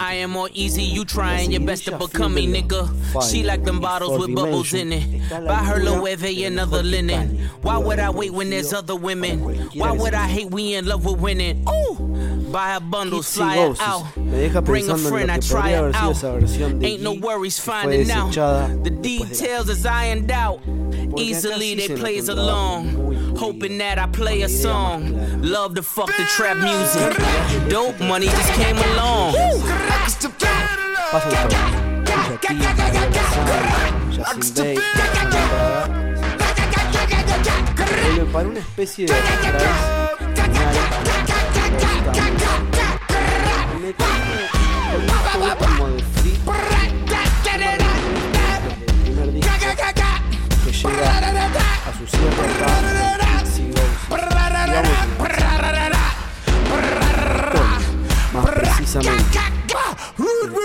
I 0.00 0.14
am 0.14 0.30
more 0.30 0.48
easy, 0.52 0.82
you 0.82 1.04
trying 1.04 1.50
your 1.50 1.62
best 1.62 1.84
to 1.84 1.96
become 1.96 2.34
me, 2.34 2.46
nigga. 2.46 2.88
She 3.30 3.42
like 3.42 3.64
them 3.64 3.80
bottles 3.80 4.18
with 4.18 4.34
bubbles 4.34 4.74
in 4.74 4.92
it. 4.92 5.28
Buy 5.30 5.64
her 5.64 5.80
Loewe 5.80 6.46
another 6.46 6.82
linen. 6.82 7.38
Why 7.62 7.78
would 7.78 7.98
I 7.98 8.10
wait 8.10 8.32
when 8.32 8.50
there's 8.50 8.72
other 8.72 8.96
women? 8.96 9.40
Why 9.74 9.92
would 9.92 10.14
I 10.14 10.26
hate 10.26 10.50
we 10.50 10.74
in 10.74 10.86
love 10.86 11.04
with 11.04 11.18
winning? 11.20 11.66
Ooh. 11.68 12.13
Kids 12.54 13.26
See 13.26 13.40
Ghosts 13.40 14.16
me 14.16 14.36
deja 14.36 14.62
pensando 14.62 15.18
en 15.18 15.26
lo 15.26 15.34
que 15.34 15.40
podría 15.48 15.78
haber 15.78 15.94
sido 15.94 16.10
esa 16.12 16.30
versión 16.32 16.78
de 16.78 16.98
G 16.98 17.10
que 17.10 17.60
fue 17.82 17.98
desechada 17.98 18.68
después 18.68 19.38
de 19.40 19.74
la 19.74 20.54
Easily 21.16 21.74
they 21.76 21.88
plays 21.96 22.28
along, 22.28 23.36
hoping 23.36 23.78
that 23.78 23.98
I 23.98 24.06
play 24.06 24.42
a 24.42 24.48
song. 24.48 25.14
Love 25.42 25.74
to 25.74 25.82
fuck 25.82 26.08
the 26.16 26.24
trap 26.36 26.56
music. 26.56 27.16
Dope 27.68 28.00
money 28.00 28.26
just 28.26 28.52
came 28.54 28.76
along. 28.76 29.34
Pasa 31.12 31.28
el 31.28 31.36
juego. 31.36 31.84
Justin 34.12 34.74
Bay, 34.74 34.78
para 38.32 38.48
una 38.48 38.58
especie 38.58 39.06
de 39.06 40.03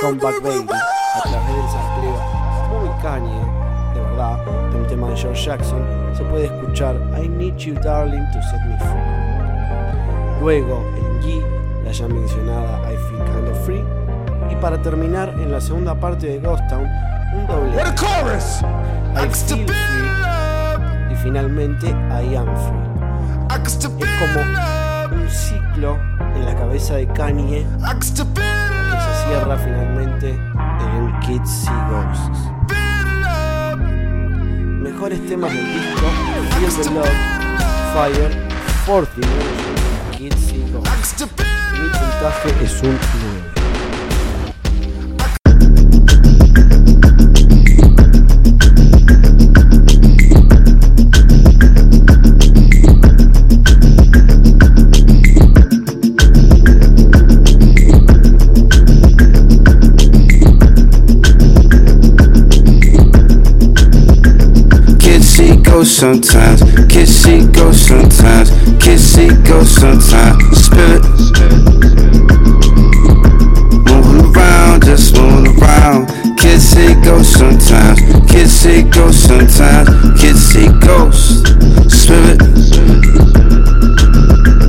Comeback 0.01 0.41
Baby 0.41 0.69
a 1.15 1.21
través 1.21 1.55
del 2.83 3.01
cañe, 3.01 3.39
de 3.93 4.01
verdad, 4.01 4.37
de 4.71 4.87
tema 4.87 5.09
de 5.09 5.17
George 5.17 5.45
Jackson, 5.45 5.83
se 6.15 6.23
puede 6.23 6.45
escuchar 6.45 6.95
I 7.21 7.27
Need 7.27 7.57
You 7.57 7.73
Darling 7.75 8.25
to 8.31 8.41
Set 8.43 8.61
Me 8.65 8.77
Free. 8.77 10.41
Luego 10.41 10.83
la 11.89 11.93
ya 11.93 12.07
mencionada 12.07 12.93
I 12.93 12.97
Feel 12.97 13.23
Kind 13.25 13.47
of 13.49 13.65
Free. 13.65 13.83
Y 14.51 14.55
para 14.57 14.79
terminar, 14.79 15.29
en 15.29 15.51
la 15.51 15.59
segunda 15.59 15.99
parte 15.99 16.27
de 16.27 16.39
Ghost 16.39 16.61
Town, 16.69 16.85
un 17.33 17.47
doble. 17.47 17.81
I 19.15 19.29
Feel 19.33 19.65
Free. 19.65 21.11
Y 21.11 21.15
finalmente 21.15 21.87
I 21.87 22.35
Am 22.35 22.45
Free. 22.45 22.89
Es 23.65 23.77
como 24.19 25.19
un 25.19 25.29
ciclo 25.29 25.97
en 26.35 26.45
la 26.45 26.55
cabeza 26.55 26.95
de 26.95 27.07
Kanye 27.07 27.65
cierra 29.25 29.57
finalmente 29.57 30.29
en 30.29 31.19
Kids 31.21 31.49
See 31.49 31.71
Ghosts. 31.89 32.39
Mejores 34.79 35.27
temas 35.27 35.51
del 35.51 35.65
disco: 35.73 36.05
Feel 36.51 36.71
the 36.83 36.91
Love, 36.91 37.07
Fire, 37.93 38.31
Dimension, 39.15 39.75
Kids 40.11 40.35
See 40.35 40.71
Ghosts. 40.71 41.48
Mi 41.81 41.87
puntaje 41.87 42.63
es 42.63 42.81
un 42.83 42.89
9. 42.89 43.58
Sometimes, 65.83 66.61
kissy 66.91 67.51
go 67.53 67.71
sometimes, 67.71 68.49
kissy 68.79 69.29
go 69.45 69.63
sometimes. 69.63 70.43
Spirit 70.57 71.03
moving 73.85 74.35
around, 74.35 74.83
just 74.83 75.15
moving 75.15 75.61
around. 75.61 76.07
Kissy 76.37 77.01
go 77.03 77.21
sometimes, 77.23 78.01
kissy 78.29 78.89
go 78.91 79.11
sometimes, 79.11 79.89
kissy 80.19 80.67
ghost. 80.81 81.47
Spirit, 81.89 82.41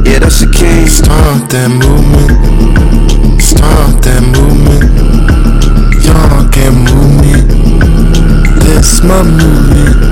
yeah, 0.06 0.18
that's 0.18 0.40
the 0.40 0.50
king. 0.52 0.86
Start 0.86 1.50
that 1.50 1.70
movement, 1.70 3.42
start 3.42 4.02
that 4.04 4.22
movement. 4.36 4.84
Y'all 6.04 6.48
can't 6.50 6.76
move 6.86 7.20
me. 7.20 7.34
This 8.64 9.02
my 9.02 9.22
movement 9.22 10.09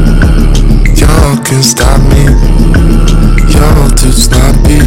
y'all 1.29 1.45
can 1.45 1.63
stop 1.63 2.01
me. 2.09 2.25
Y'all 3.53 3.91
too 3.91 4.13
sloppy. 4.13 4.81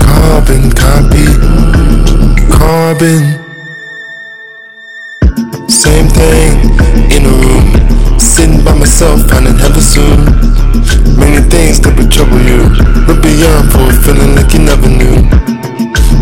Carbon 0.00 0.70
copy. 0.72 1.26
Carbon. 2.50 3.22
Same 5.68 6.08
thing 6.08 6.50
in 7.14 7.22
a 7.26 7.34
room. 7.42 8.18
Sitting 8.18 8.64
by 8.64 8.74
myself, 8.74 9.28
finding 9.30 9.56
heaven 9.58 9.82
soon. 9.82 10.18
Many 11.18 11.40
things 11.48 11.80
that 11.82 11.94
would 11.96 12.10
trouble 12.10 12.40
you. 12.40 12.66
Look 13.06 13.22
beyond 13.22 13.70
for 13.70 13.84
a 13.86 13.94
feeling 14.02 14.34
like 14.34 14.52
you 14.54 14.60
never 14.60 14.88
knew. 14.88 15.22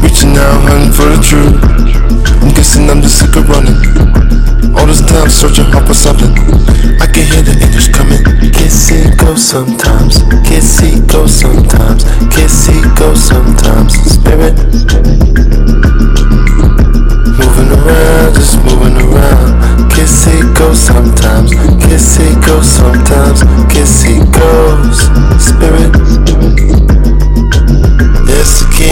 Reaching 0.02 0.36
out, 0.36 0.60
hunting 0.68 0.92
for 0.92 1.08
the 1.08 1.20
truth. 1.22 1.56
I'm 2.42 2.52
guessing 2.52 2.90
I'm 2.90 3.00
just 3.00 3.18
sick 3.18 3.36
of 3.36 3.48
running. 3.48 3.76
All 4.76 4.86
this 4.86 5.00
time 5.00 5.30
searching 5.30 5.64
hard 5.72 5.86
for 5.86 5.94
something. 5.94 6.32
I 7.00 7.06
can 7.06 7.24
hear 7.24 7.42
the 7.42 7.56
angels 7.64 7.88
coming. 7.88 8.29
It 8.88 9.18
go 9.18 9.34
sometimes. 9.34 10.22
Kiss 10.48 10.82
it 10.82 11.06
go 11.06 11.26
sometimes. 11.26 12.02
Kiss 12.34 12.68
it 12.70 12.98
go 12.98 13.14
sometimes. 13.14 13.92
Spirit. 13.92 14.56
Moving 17.36 17.70
around, 17.76 18.34
just 18.34 18.56
moving 18.64 18.96
around. 18.96 19.90
Kiss 19.92 20.26
it 20.28 20.56
go 20.56 20.72
sometimes. 20.72 21.52
Kiss 21.84 22.18
it 22.20 22.44
go 22.44 22.60
sometimes. 22.62 23.42
Kiss 23.72 24.04
it 24.06 24.32
goes. 24.32 24.98
Spirit. 25.44 27.09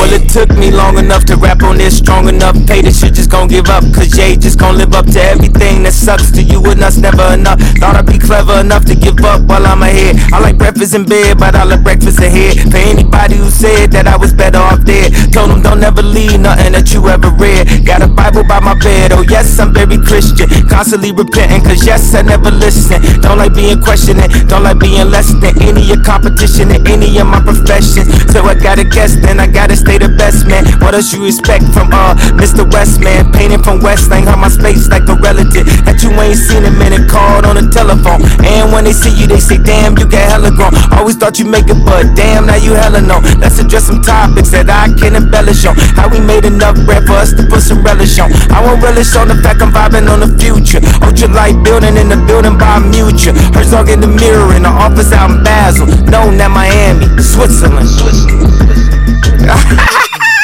Well, 0.08 0.22
it 0.22 0.30
took 0.30 0.48
me 0.56 0.70
long 0.70 0.96
enough 0.96 1.26
to 1.26 1.36
rap 1.36 1.62
on 1.62 1.76
this, 1.76 1.98
strong 1.98 2.30
enough. 2.30 2.56
Pay 2.66 2.80
the 2.80 2.90
shit, 2.90 3.12
just 3.12 3.28
gon' 3.28 3.46
give 3.46 3.68
up. 3.68 3.84
Cause 3.92 4.08
Jay 4.08 4.36
just 4.36 4.58
gon' 4.58 4.78
live 4.78 4.94
up 4.94 5.04
to 5.04 5.20
everything 5.20 5.82
that 5.82 5.92
sucks 5.92 6.30
to 6.32 6.42
you 6.42 6.64
and 6.64 6.80
us, 6.80 6.96
never 6.96 7.34
enough. 7.36 7.60
Thought 7.76 7.96
I'd 7.96 8.06
be 8.06 8.16
clever 8.16 8.56
enough 8.58 8.86
to 8.86 8.96
give 8.96 9.20
up 9.20 9.42
while 9.42 9.66
I'm 9.66 9.82
ahead. 9.82 10.16
I 10.32 10.40
like 10.40 10.56
breakfast 10.56 10.94
in 10.94 11.04
bed, 11.04 11.36
but 11.36 11.54
I 11.54 11.64
like 11.64 11.84
breakfast 11.84 12.20
ahead. 12.20 12.56
For 12.72 12.80
anybody 12.80 13.36
who 13.36 13.50
said 13.50 13.92
that 13.92 14.08
I 14.08 14.16
was 14.16 14.32
better 14.32 14.56
off 14.56 14.80
dead, 14.82 15.12
told 15.28 15.50
them 15.50 15.60
don't 15.60 15.84
ever 15.84 16.00
leave 16.00 16.40
nothing 16.40 16.72
that 16.72 16.88
you 16.94 17.04
ever 17.08 17.28
read. 17.28 17.84
Got 17.84 18.00
a 18.00 18.08
Bible 18.08 18.48
by 18.48 18.60
my 18.60 18.80
bed, 18.80 19.12
oh 19.12 19.20
yes, 19.28 19.60
I'm 19.60 19.74
very 19.76 20.00
Christian. 20.00 20.48
Constantly 20.72 21.12
repenting, 21.12 21.60
cause 21.60 21.84
yes, 21.84 22.14
I 22.14 22.22
never 22.22 22.48
listen. 22.50 22.96
Don't 23.20 23.36
like 23.36 23.52
being 23.52 23.76
questioning, 23.84 24.32
don't 24.48 24.64
like 24.64 24.80
being 24.80 25.04
less 25.12 25.36
than 25.36 25.52
any 25.60 25.84
of 25.92 26.00
competition 26.00 26.72
in 26.72 26.80
any 26.88 27.12
of 27.20 27.26
my 27.28 27.44
professions. 27.44 28.08
So 28.32 28.48
I 28.48 28.56
gotta 28.56 28.88
guess, 28.88 29.20
then 29.20 29.36
I 29.38 29.46
gotta 29.46 29.76
stay 29.76 29.97
the 29.98 30.08
best 30.08 30.46
man. 30.46 30.64
What 30.80 30.94
else 30.94 31.12
you 31.12 31.24
expect 31.26 31.64
from 31.74 31.92
uh 31.92 32.14
Mr. 32.38 32.64
Westman? 32.64 33.32
Painting 33.32 33.62
from 33.62 33.80
Westland, 33.80 34.28
on 34.28 34.40
my 34.40 34.48
space 34.48 34.88
like 34.88 35.08
a 35.08 35.16
relative 35.18 35.66
that 35.84 36.02
you 36.02 36.10
ain't 36.20 36.38
seen 36.38 36.64
a 36.64 36.70
minute. 36.70 37.08
Called 37.08 37.44
on 37.44 37.56
the 37.56 37.66
telephone, 37.68 38.22
and 38.44 38.72
when 38.72 38.84
they 38.84 38.92
see 38.92 39.12
you, 39.14 39.26
they 39.26 39.40
say, 39.40 39.58
Damn, 39.58 39.98
you 39.98 40.06
got 40.06 40.24
hella 40.28 40.50
grown. 40.50 40.74
Always 40.92 41.16
thought 41.16 41.38
you 41.38 41.46
make 41.46 41.68
it, 41.68 41.78
but 41.84 42.14
damn, 42.14 42.46
now 42.46 42.56
you 42.56 42.72
hella 42.72 43.00
know. 43.00 43.20
Let's 43.38 43.58
address 43.58 43.86
some 43.86 44.02
topics 44.02 44.50
that 44.50 44.70
I 44.70 44.92
can 44.94 45.16
embellish 45.16 45.64
on. 45.64 45.74
How 45.96 46.08
we 46.08 46.20
made 46.20 46.44
enough 46.44 46.76
bread 46.86 47.04
for 47.06 47.18
us 47.18 47.32
to 47.34 47.42
put 47.46 47.62
some 47.62 47.82
relish 47.82 48.18
on. 48.18 48.30
I 48.52 48.62
won't 48.64 48.82
relish 48.82 49.14
on 49.16 49.28
the 49.28 49.36
fact 49.40 49.62
I'm 49.62 49.72
vibing 49.72 50.08
on 50.08 50.20
the 50.20 50.30
future. 50.38 50.80
Ultra 51.02 51.28
light 51.28 51.58
building 51.64 51.96
in 51.96 52.08
the 52.08 52.18
building 52.28 52.58
by 52.58 52.78
Mutual. 52.78 53.34
Herzog 53.54 53.88
in 53.88 54.00
the 54.00 54.10
mirror 54.10 54.54
in 54.54 54.62
the 54.62 54.72
office 54.72 55.12
out 55.12 55.30
in 55.30 55.42
Basel. 55.42 55.86
Known 56.08 56.40
at 56.40 56.50
Miami, 56.50 57.06
Switzerland. 57.22 57.88
Switzerland. 57.88 58.47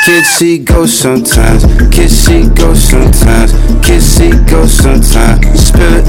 Kids 0.05 0.29
see 0.29 0.59
ghosts 0.59 0.99
sometimes, 0.99 1.65
kids 1.91 2.13
see 2.13 2.47
ghosts 2.51 2.91
sometimes, 2.91 3.53
kids 3.83 4.05
see 4.05 4.31
ghosts 4.45 4.83
sometimes. 4.83 5.47
Spirit 5.59 6.05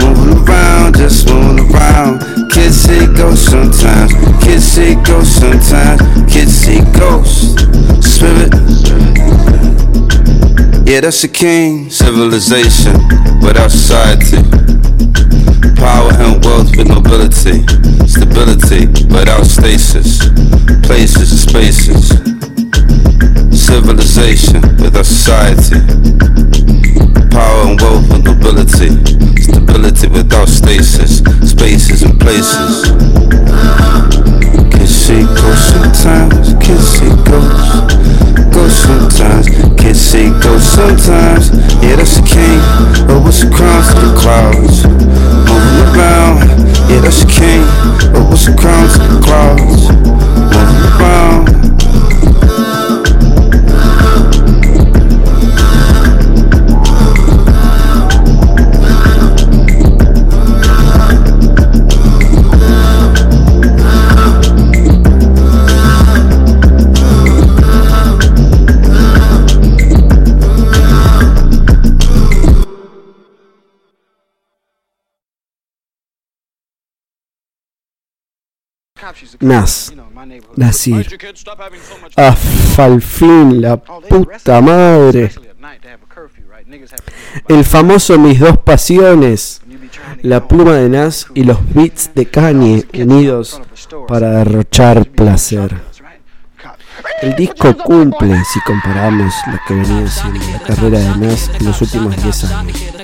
moving 0.00 0.42
around, 0.44 0.96
just 0.96 1.28
moving 1.28 1.72
around. 1.72 2.18
Kids 2.50 2.74
see 2.74 3.06
ghosts 3.14 3.48
sometimes, 3.48 4.12
kids 4.42 4.64
see 4.64 4.96
ghosts 5.06 5.36
sometimes, 5.36 6.02
kids 6.32 6.52
see 6.52 6.80
ghosts. 6.98 7.62
Spirit. 8.04 9.93
Yeah, 10.86 11.00
that's 11.00 11.24
a 11.24 11.28
king. 11.28 11.88
Civilization 11.88 12.92
without 13.40 13.70
society. 13.70 14.36
Power 15.80 16.12
and 16.12 16.44
wealth 16.44 16.76
with 16.76 16.88
nobility. 16.88 17.64
Stability 18.06 18.86
without 19.08 19.46
stasis. 19.46 20.18
Places 20.84 21.32
and 21.32 21.40
spaces. 21.40 22.08
Civilization 23.58 24.60
without 24.76 25.06
society. 25.06 25.80
Power 27.32 27.64
and 27.64 27.80
wealth 27.80 28.06
with 28.12 28.24
nobility. 28.24 28.90
Stability 29.40 30.08
without 30.08 30.48
stasis. 30.48 31.18
Spaces 31.48 32.02
and 32.02 32.20
places. 32.20 32.92
Can 35.04 35.20
see 35.20 35.26
say 35.26 35.34
ghost 35.34 35.68
sometimes, 35.68 36.54
kids 36.64 36.88
say 36.96 37.12
ghost. 37.28 37.92
Ghost 38.54 38.82
sometimes, 38.84 39.48
kids 39.76 40.00
say 40.00 40.30
ghost 40.40 40.72
sometimes. 40.72 41.50
Yeah, 41.84 41.96
that's 41.96 42.16
the 42.16 42.24
king. 42.24 43.06
but 43.06 43.20
what's 43.20 43.42
across 43.42 43.92
the 44.00 44.16
clouds? 44.16 44.86
Moving 45.44 45.83
Nas. 79.44 79.92
Nasir. 80.56 81.06
Afalfin, 82.16 83.60
la 83.60 83.76
puta 83.76 84.60
madre. 84.62 85.30
El 87.46 87.64
famoso 87.64 88.18
Mis 88.18 88.40
dos 88.40 88.56
pasiones. 88.58 89.60
La 90.22 90.48
pluma 90.48 90.74
de 90.74 90.88
Nas 90.88 91.26
y 91.34 91.44
los 91.44 91.58
beats 91.74 92.10
de 92.14 92.24
Kanye 92.26 92.86
unidos 92.94 93.60
para 94.08 94.30
derrochar 94.30 95.04
placer. 95.10 95.74
El 97.20 97.36
disco 97.36 97.76
cumple 97.76 98.42
si 98.44 98.60
comparamos 98.60 99.34
lo 99.50 99.58
que 99.66 99.74
venía 99.74 100.08
siendo 100.08 100.40
la 100.52 100.58
carrera 100.60 100.98
de 101.00 101.16
Nas 101.18 101.50
en 101.60 101.66
los 101.66 101.82
últimos 101.82 102.16
10 102.22 102.44
años. 102.44 103.03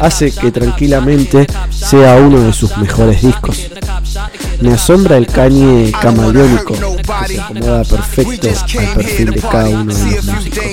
Hace 0.00 0.32
que 0.32 0.50
tranquilamente 0.50 1.46
sea 1.70 2.16
uno 2.16 2.40
de 2.40 2.52
sus 2.52 2.76
mejores 2.76 3.22
discos. 3.22 3.70
Me 4.60 4.74
asombra 4.74 5.16
el 5.16 5.26
cañe 5.26 5.92
camaleónico 6.00 6.74
que 6.74 7.34
se 7.34 7.40
acomoda 7.40 7.84
perfecto 7.84 8.48
al 8.48 8.94
perfil 8.94 9.30
de 9.30 9.40
cada 9.40 9.68
uno 9.68 9.94
de 9.94 10.10
los 10.16 10.24
músicos. 10.24 10.64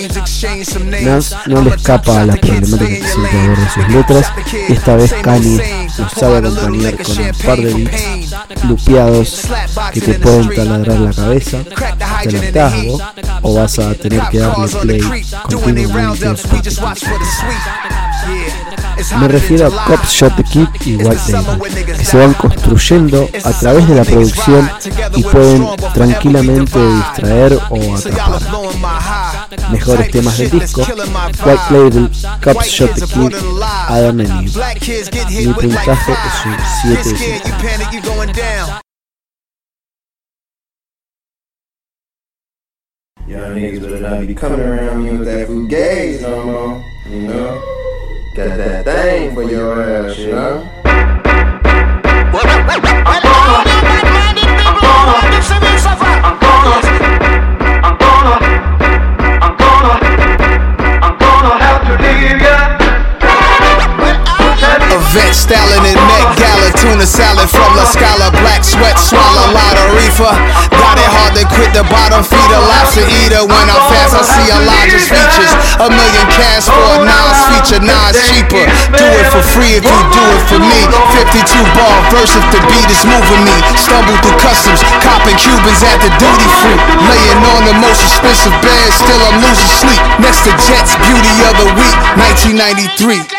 Nas 1.01 1.35
no 1.47 1.61
le 1.61 1.69
escapa 1.71 2.21
a 2.21 2.25
la 2.25 2.35
problemática 2.35 2.87
que 2.87 3.07
siempre 3.07 3.39
aborda 3.39 3.73
sus 3.73 3.87
letras 3.89 4.31
y 4.69 4.73
esta 4.73 4.95
vez 4.95 5.13
Kanye 5.21 5.87
nos 5.97 6.11
sabe 6.11 6.37
acompañar 6.37 6.95
con 6.97 7.19
un 7.19 7.31
par 7.45 7.57
de 7.57 7.73
beats 7.73 8.63
lupeados 8.63 9.41
que 9.93 10.01
te 10.01 10.13
pueden 10.15 10.49
taladrar 10.49 10.99
la 10.99 11.13
cabeza, 11.13 11.59
te 11.63 12.37
hartazgo 12.37 13.01
o 13.41 13.53
vas 13.55 13.79
a 13.79 13.93
tener 13.95 14.21
que 14.29 14.39
darle 14.39 14.67
play 14.67 15.01
continuamente 15.43 16.25
me 19.19 19.27
refiero 19.27 19.67
a 19.67 19.85
Cop 19.85 20.05
Shot 20.05 20.35
the 20.35 20.43
Kid 20.43 20.67
y 20.85 20.95
White 20.97 21.31
Label, 21.31 21.85
que 21.85 22.05
se 22.05 22.17
van 22.17 22.33
construyendo 22.33 23.27
a 23.43 23.51
través 23.51 23.87
de 23.87 23.95
la 23.95 24.03
producción 24.03 24.69
y 25.15 25.23
pueden 25.23 25.67
tranquilamente 25.93 26.79
distraer 26.79 27.59
o 27.69 27.95
atrapar. 27.95 28.41
Mejores 29.71 30.11
temas 30.11 30.37
del 30.37 30.49
disco, 30.51 30.81
White 30.81 31.71
Label, 31.71 32.09
Cop 32.43 32.63
Shot 32.63 32.93
the 32.95 33.07
Kid, 33.07 33.35
Adam 33.87 34.19
and 34.19 34.51
puntaje 35.55 36.11
es 36.11 36.45
un 36.45 36.55
7 36.81 37.09
de 37.09 37.17
5. 37.17 38.81
Young 43.27 43.55
niggas 43.55 43.79
better 43.81 44.01
not 44.01 44.27
be 44.27 44.33
coming 44.33 44.59
around 44.59 45.03
me 45.03 45.11
with 45.11 45.25
that 45.25 45.47
food 45.47 45.69
gaze 45.69 46.21
no? 46.21 46.81
Got 48.33 48.55
that 48.57 48.85
thing 48.85 49.33
for 49.35 49.43
your 49.43 50.07
ass, 50.07 50.17
you 50.17 50.31
know? 50.31 50.69
Vet 65.11 65.35
styling 65.35 65.51
in 65.51 65.51
Met 65.51 65.51
Gala, 65.51 65.70
from 67.49 67.73
La 67.73 67.85
Scala, 67.89 68.29
black 68.43 68.61
sweat, 68.63 68.97
swallow 68.97 69.49
a 69.49 69.55
lot 69.55 69.75
of 69.77 69.87
reefer. 69.97 70.33
Got 70.77 70.97
it 71.01 71.09
hard 71.09 71.33
to 71.37 71.45
quit 71.55 71.73
the 71.73 71.85
bottom 71.89 72.21
feeder, 72.21 72.61
lobster 72.69 73.05
eater. 73.05 73.41
When 73.45 73.67
I 73.69 73.77
fast, 73.89 74.13
I 74.13 74.21
see 74.21 74.47
a 74.51 74.61
Elijah's 74.61 75.09
features. 75.09 75.51
A 75.81 75.89
million 75.89 76.27
cash 76.37 76.69
for 76.69 76.77
a 76.77 77.01
Nas 77.01 77.37
feature, 77.49 77.81
Nas 77.81 78.13
cheaper. 78.29 78.65
Do 78.93 79.05
it 79.17 79.27
for 79.33 79.41
free 79.41 79.79
if 79.79 79.83
you 79.85 80.01
do 80.13 80.23
it 80.37 80.43
for 80.45 80.61
me. 80.61 80.81
52 81.17 81.41
ball 81.73 81.97
verse 82.13 82.33
if 82.37 82.45
the 82.53 82.61
beat 82.69 82.89
is 82.93 83.03
moving 83.09 83.41
me. 83.41 83.57
Stumble 83.79 84.17
through 84.21 84.37
customs, 84.37 84.85
copping 85.01 85.37
Cubans 85.41 85.81
at 85.81 85.97
the 86.03 86.11
duty 86.21 86.49
free. 86.61 86.77
Laying 87.09 87.41
on 87.57 87.61
the 87.65 87.75
most 87.81 88.05
expensive 88.05 88.53
bed, 88.61 88.87
still 88.93 89.21
I'm 89.25 89.41
losing 89.41 89.71
sleep. 89.81 90.01
Next 90.21 90.45
to 90.45 90.53
Jets, 90.61 90.93
beauty 91.09 91.35
of 91.49 91.53
the 91.57 91.69
week, 91.79 91.97
1993. 92.19 93.30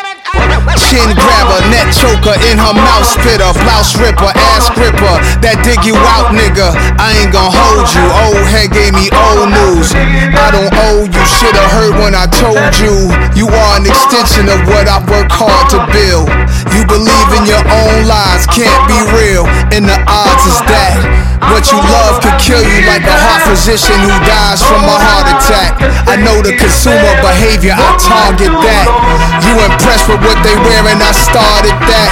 Chin 0.78 1.10
grabber, 1.18 1.60
net 1.72 1.90
choker 1.90 2.36
in 2.46 2.56
her 2.60 2.74
mouth 2.76 3.06
spitter, 3.06 3.50
blouse 3.64 3.98
ripper, 3.98 4.30
ass 4.54 4.70
gripper, 4.70 5.16
that 5.42 5.58
dig 5.66 5.82
you 5.82 5.96
out 6.14 6.30
nigga. 6.30 6.70
I 7.00 7.18
ain't 7.18 7.32
gon' 7.34 7.50
hold 7.50 7.88
you. 7.90 8.04
Old 8.28 8.46
head 8.46 8.70
gave 8.70 8.94
me 8.94 9.10
old 9.10 9.50
news. 9.50 9.90
I 9.96 10.54
don't 10.54 10.70
owe 10.86 11.02
you. 11.02 11.22
Shoulda 11.26 11.64
heard 11.74 11.94
when 11.98 12.14
I 12.14 12.30
told 12.30 12.72
you. 12.78 13.10
You 13.34 13.50
are 13.50 13.72
an 13.80 13.86
extension 13.88 14.46
of 14.46 14.62
what 14.70 14.86
I 14.86 15.02
work 15.10 15.32
hard 15.32 15.66
to 15.74 15.80
build. 15.90 16.30
You 16.70 16.86
believe 16.86 17.30
in 17.36 17.44
your 17.50 17.62
own 17.62 18.06
lies, 18.06 18.46
can't 18.46 18.82
be 18.86 18.98
real. 19.18 19.44
And 19.74 19.88
the 19.88 19.98
odds 20.06 20.44
is 20.46 20.60
that 20.70 21.32
what 21.50 21.68
you 21.68 21.80
love 21.90 22.22
could 22.22 22.38
kill 22.38 22.62
you 22.62 22.86
like 22.86 23.02
a 23.02 23.12
heart 23.12 23.44
physician 23.50 23.98
who 24.00 24.14
dies 24.24 24.62
from 24.62 24.80
a 24.86 24.96
heart 24.96 25.26
attack. 25.36 25.74
I 26.06 26.16
know 26.16 26.38
the 26.40 26.54
consumer 26.54 27.12
behavior, 27.20 27.74
I 27.74 27.98
target 27.98 28.52
that. 28.62 28.86
You 29.44 29.58
impressed 29.66 30.06
with 30.06 30.22
what 30.22 30.38
they 30.46 30.51
and 30.60 31.00
I 31.02 31.12
started 31.12 31.76
that. 31.88 32.10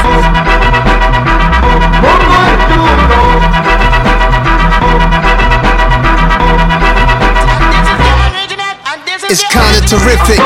It's 9.31 9.46
kinda 9.46 9.81
terrific. 9.87 10.40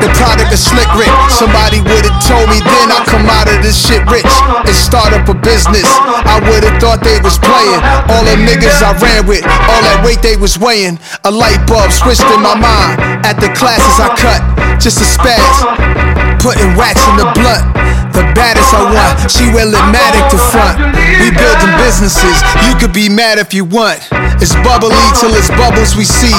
The 0.00 0.08
product 0.16 0.52
of 0.52 0.58
Slick 0.58 0.88
Rick. 0.96 1.12
Somebody 1.28 1.80
would've 1.80 2.16
told 2.24 2.48
me 2.48 2.60
then 2.60 2.88
I 2.90 3.04
come 3.04 3.28
out 3.28 3.48
of 3.48 3.62
this 3.62 3.76
shit 3.76 4.00
rich 4.08 4.24
and 4.64 4.74
start 4.74 5.12
up 5.12 5.28
a 5.28 5.34
business. 5.34 5.84
I 6.24 6.40
would've 6.48 6.80
thought 6.80 7.02
they 7.02 7.20
was 7.20 7.36
playing. 7.38 7.82
All 8.08 8.24
the 8.24 8.36
niggas 8.40 8.80
I 8.80 8.96
ran 9.02 9.26
with, 9.26 9.44
all 9.44 9.82
that 9.82 10.02
weight 10.04 10.22
they 10.22 10.36
was 10.36 10.58
weighing. 10.58 10.98
A 11.24 11.30
light 11.30 11.60
bulb 11.66 11.92
switched 11.92 12.24
in 12.30 12.40
my 12.40 12.54
mind. 12.54 13.26
At 13.26 13.40
the 13.40 13.52
classes 13.52 14.00
I 14.00 14.08
cut, 14.16 14.40
just 14.80 15.02
a 15.02 15.04
spaz. 15.04 16.19
Putting 16.40 16.72
wax 16.76 16.96
in 17.08 17.16
the 17.20 17.28
blunt. 17.36 17.64
The 18.16 18.24
baddest 18.34 18.72
I 18.72 18.82
want, 18.90 19.30
she 19.30 19.48
Matic 19.92 20.24
to 20.32 20.38
front. 20.50 20.80
We 21.20 21.30
building 21.36 21.72
businesses, 21.78 22.36
you 22.66 22.72
could 22.80 22.92
be 22.92 23.08
mad 23.08 23.38
if 23.38 23.52
you 23.52 23.64
want. 23.64 24.00
It's 24.40 24.56
bubbly 24.64 24.96
till 25.20 25.36
it's 25.36 25.52
bubbles 25.52 25.94
we 25.94 26.08
see. 26.08 26.34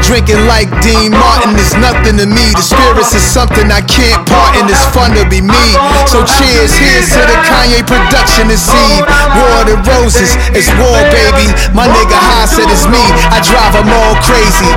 Drinking 0.00 0.48
like 0.48 0.72
Dean 0.80 1.12
Martin 1.12 1.52
is 1.60 1.76
nothing 1.76 2.16
to 2.16 2.26
me. 2.26 2.46
The 2.56 2.64
spirits 2.64 3.12
is 3.12 3.20
something 3.20 3.68
I 3.68 3.84
can't 3.84 4.24
part 4.24 4.56
and 4.56 4.64
it's 4.64 4.84
fun 4.96 5.12
to 5.12 5.28
be 5.28 5.44
me. 5.44 5.66
So 6.08 6.24
cheers, 6.24 6.72
here's 6.72 7.12
to 7.12 7.20
the 7.20 7.38
Kanye 7.44 7.84
production 7.84 8.48
this 8.48 8.64
eve. 8.72 9.04
War 9.36 9.60
the 9.68 9.76
roses, 9.84 10.32
it's 10.56 10.72
war 10.80 10.98
baby. 11.12 11.52
My 11.76 11.84
nigga 11.84 12.16
High 12.16 12.48
said 12.48 12.68
it's 12.72 12.88
me, 12.88 13.04
I 13.28 13.44
drive 13.44 13.76
them 13.76 13.92
all 13.92 14.16
crazy. 14.24 14.72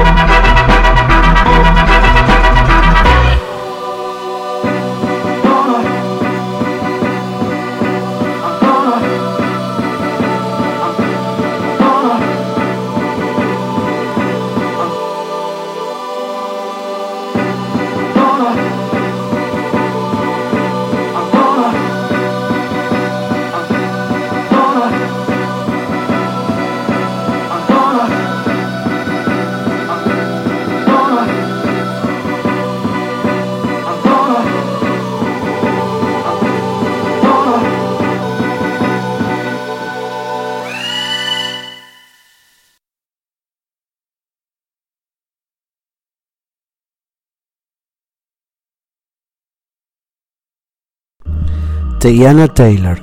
Tiana 51.99 52.47
Taylor, 52.47 52.99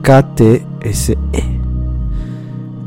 KTSE. 0.00 1.18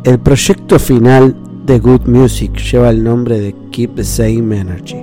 El 0.04 0.19
proyecto 0.19 0.80
final 0.80 1.36
de 1.67 1.78
Good 1.78 2.08
Music 2.08 2.58
lleva 2.58 2.89
el 2.89 3.04
nombre 3.04 3.39
de 3.39 3.56
Keep 3.69 3.95
the 3.95 4.04
Same 4.04 4.58
Energy, 4.58 4.97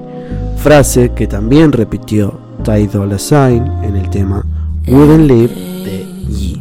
frase 0.56 1.12
que 1.14 1.28
también 1.28 1.70
repitió 1.70 2.40
Ty 2.64 2.88
Dolla 2.88 3.18
Sign 3.18 3.64
en 3.84 3.94
el 3.94 4.10
tema 4.10 4.44
Wouldn't 4.88 5.30
Live 5.30 5.54
de 5.84 6.06
Yee. 6.28 6.60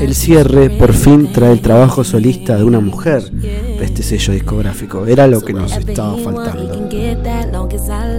El 0.00 0.14
cierre 0.14 0.70
por 0.70 0.92
fin 0.92 1.32
trae 1.32 1.52
el 1.52 1.60
trabajo 1.60 2.04
solista 2.04 2.56
de 2.56 2.62
una 2.62 2.78
mujer 2.78 3.32
de 3.32 3.84
este 3.84 4.04
sello 4.04 4.32
discográfico, 4.32 5.06
era 5.06 5.26
lo 5.26 5.40
que 5.40 5.54
nos 5.54 5.76
estaba 5.76 6.16
faltando. 6.18 6.88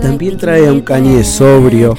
También 0.02 0.36
trae 0.36 0.68
a 0.68 0.74
un 0.74 0.82
Kanye 0.82 1.24
sobrio 1.24 1.96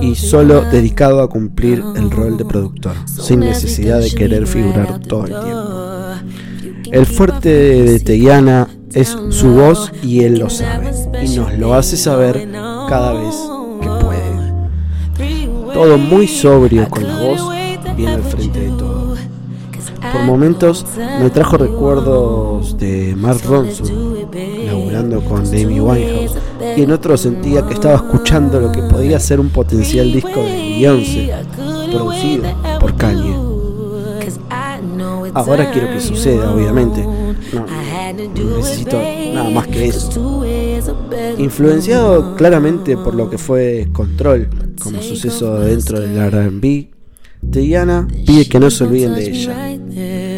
y 0.00 0.14
solo 0.14 0.62
dedicado 0.62 1.22
a 1.22 1.28
cumplir 1.28 1.82
el 1.96 2.10
rol 2.10 2.36
de 2.36 2.44
productor, 2.44 2.92
sin 3.06 3.40
necesidad 3.40 4.00
de 4.00 4.10
querer 4.10 4.46
figurar 4.46 5.00
todo 5.00 5.26
el 5.26 5.30
tiempo. 5.30 5.88
El 6.90 7.06
fuerte 7.06 7.48
de 7.48 8.00
Teyana 8.00 8.68
es 8.92 9.16
su 9.30 9.48
voz 9.50 9.92
y 10.02 10.20
él 10.20 10.38
lo 10.38 10.48
sabe, 10.48 10.90
y 11.22 11.36
nos 11.36 11.52
lo 11.58 11.74
hace 11.74 11.96
saber 11.96 12.48
cada 12.88 13.12
vez 13.12 13.34
que 13.80 13.88
puede. 14.04 15.74
Todo 15.74 15.98
muy 15.98 16.26
sobrio 16.26 16.88
con 16.88 17.06
la 17.06 17.20
voz, 17.20 17.50
bien 17.96 18.08
al 18.08 18.22
frente 18.22 18.60
de 18.60 18.68
todo. 18.68 18.97
Por 20.12 20.22
momentos 20.22 20.84
me 21.20 21.30
trajo 21.30 21.56
recuerdos 21.56 22.76
de 22.78 23.14
Mark 23.16 23.40
Ronson, 23.46 24.28
laburando 24.66 25.20
con 25.22 25.46
Amy 25.46 25.80
Winehouse, 25.80 26.36
y 26.76 26.82
en 26.82 26.92
otro 26.92 27.16
sentía 27.16 27.66
que 27.66 27.74
estaba 27.74 27.96
escuchando 27.96 28.60
lo 28.60 28.72
que 28.72 28.82
podía 28.82 29.18
ser 29.20 29.40
un 29.40 29.50
potencial 29.50 30.12
disco 30.12 30.40
de 30.40 30.52
Beyoncé, 30.52 31.32
producido 31.90 32.44
por 32.80 32.94
Kanye. 32.96 33.34
Ahora 35.34 35.70
quiero 35.70 35.88
que 35.92 36.00
suceda, 36.00 36.52
obviamente. 36.52 37.04
No 37.04 38.56
necesito 38.56 39.00
nada 39.34 39.50
más 39.50 39.66
que 39.68 39.86
eso. 39.86 40.44
Influenciado 41.38 42.34
claramente 42.34 42.96
por 42.96 43.14
lo 43.14 43.30
que 43.30 43.38
fue 43.38 43.88
Control, 43.92 44.48
como 44.82 45.00
suceso 45.02 45.60
dentro 45.60 46.00
del 46.00 46.30
RB, 46.30 46.88
Diana 47.40 48.08
pide 48.26 48.48
que 48.48 48.58
no 48.58 48.70
se 48.70 48.84
olviden 48.84 49.14
de 49.14 49.30
ella. 49.30 49.78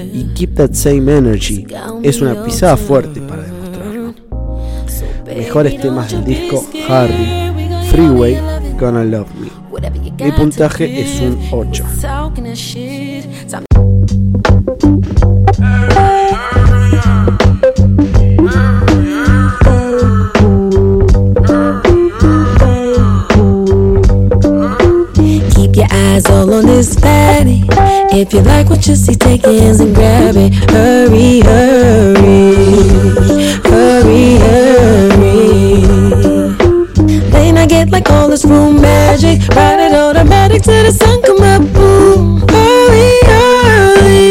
Y 0.05 0.25
Keep 0.35 0.55
That 0.55 0.73
Same 0.73 1.17
Energy 1.17 1.67
es 2.03 2.21
una 2.21 2.43
pisada 2.45 2.77
fuerte 2.77 3.21
para 3.21 3.43
demostrarlo. 3.43 4.15
Mejores 5.27 5.81
temas 5.81 6.11
del 6.11 6.25
disco 6.25 6.65
Harry, 6.89 7.53
Freeway, 7.91 8.39
Gonna 8.79 9.05
Love 9.05 9.29
Me. 9.39 9.51
Mi 10.25 10.33
puntaje 10.33 11.01
es 11.01 11.21
un 11.21 11.39
8. 11.51 11.85
Eyes 26.21 26.31
all 26.31 26.53
on 26.55 26.67
this 26.67 26.95
fatty. 26.97 27.65
If 28.13 28.33
you 28.33 28.41
like 28.43 28.69
what 28.69 28.87
you 28.87 28.97
see, 28.97 29.15
take 29.15 29.45
hands 29.45 29.81
and 29.81 29.95
grab 29.95 30.37
it. 30.37 30.53
Hurry, 30.71 31.41
hurry, 31.41 32.55
hurry, 33.65 34.37
hurry. 34.39 35.81
Then 37.31 37.59
I 37.59 37.67
get 37.67 37.91
like 37.91 38.11
all 38.11 38.29
this 38.29 38.45
room 38.45 38.81
magic. 38.81 39.41
Ride 39.55 39.81
it 39.87 39.95
automatic 39.95 40.63
till 40.63 40.85
the 40.85 40.93
sun 40.93 41.23
come 41.23 41.43
up. 41.43 41.63
Boom. 41.73 42.41
Hurry, 42.49 43.21
hurry, 43.31 44.25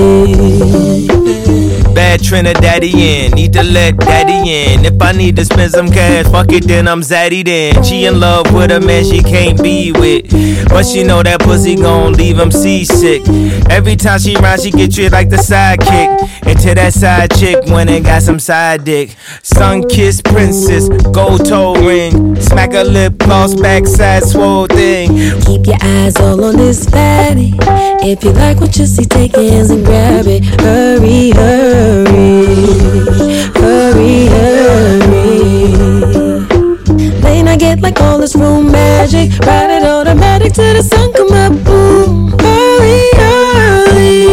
Bad 1.93 2.19
Trinidadian, 2.21 3.18
to 3.63 3.72
let 3.72 3.98
daddy 3.98 4.50
in. 4.50 4.86
If 4.86 5.02
I 5.02 5.12
need 5.12 5.36
to 5.38 5.45
spend 5.45 5.72
some 5.72 5.89
cash, 5.89 6.26
fuck 6.28 6.52
it, 6.52 6.67
then 6.67 6.88
I'm 6.88 7.02
zaddy 7.02 7.43
then. 7.43 7.84
She 7.84 8.06
in 8.06 8.19
love 8.19 8.54
with 8.54 8.72
a 8.72 8.80
man 8.80 9.04
she 9.04 9.22
can't 9.22 9.62
be 9.62 9.91
with. 9.91 10.30
But 10.69 10.86
she 10.86 11.04
know 11.04 11.24
that 11.24 11.41
pussy 11.41 11.76
gon' 11.76 12.13
leave 12.13 12.39
him 12.39 12.52
seasick. 12.52 13.22
Every 13.69 13.95
time 13.95 14.19
she 14.19 14.36
ride, 14.36 14.62
she 14.62 14.72
get 14.72 14.93
treated 14.93 15.12
like 15.12 15.30
the 15.30 15.38
sidekick. 15.38 16.48
Into 16.48 16.74
that 16.76 16.93
side 16.93 17.32
chick 17.38 17.65
when 17.65 17.89
it 17.89 18.04
got 18.04 18.24
some 18.24 18.39
side 18.39 18.84
dick. 18.84 19.15
Sun 19.43 19.88
kissed 19.88 20.24
princess, 20.26 20.89
gold 21.12 21.45
toe 21.45 21.74
ring. 21.86 22.39
Smack 22.41 22.74
her 22.74 22.84
lip 22.84 23.17
gloss, 23.17 23.56
backside 23.56 24.24
swole 24.24 24.67
thing. 24.67 25.10
Keep 25.41 25.67
your 25.67 25.78
eyes 25.82 26.15
all 26.17 26.43
on 26.43 26.56
this 26.56 26.89
fatty. 26.89 27.54
If 28.02 28.24
you 28.24 28.32
like 28.32 28.60
what 28.62 28.78
you 28.78 28.86
see, 28.86 29.06
take 29.06 29.36
hands 29.36 29.69
and 29.69 29.86
grab 29.86 30.26
it. 30.28 30.45
Hurry, 30.62 31.32
hurry, 31.32 32.45
hurry, 33.58 34.28
hurry. 34.28 35.72
Then 37.22 37.48
I 37.48 37.56
get 37.58 37.82
like 37.82 38.00
all 38.02 38.18
this 38.20 38.36
room 38.36 38.72
magic. 38.72 39.32
Ride 39.46 39.72
it 39.78 39.84
automatic 39.84 40.54
till 40.54 40.74
the 40.74 40.84
sun 40.84 41.12
come 41.14 41.34
up. 41.34 41.54
Boom. 41.66 42.32
Hurry, 42.40 43.10
hurry, 43.22 44.24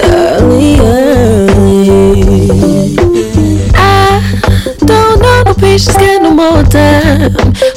hurry, 0.00 0.76
hurry. 0.76 1.96
I 3.74 4.20
don't 4.78 5.20
know 5.20 5.42
no 5.46 5.54
patience, 5.54 5.96
got 5.96 6.22
no 6.22 6.30
more 6.32 6.62
time 6.64 7.32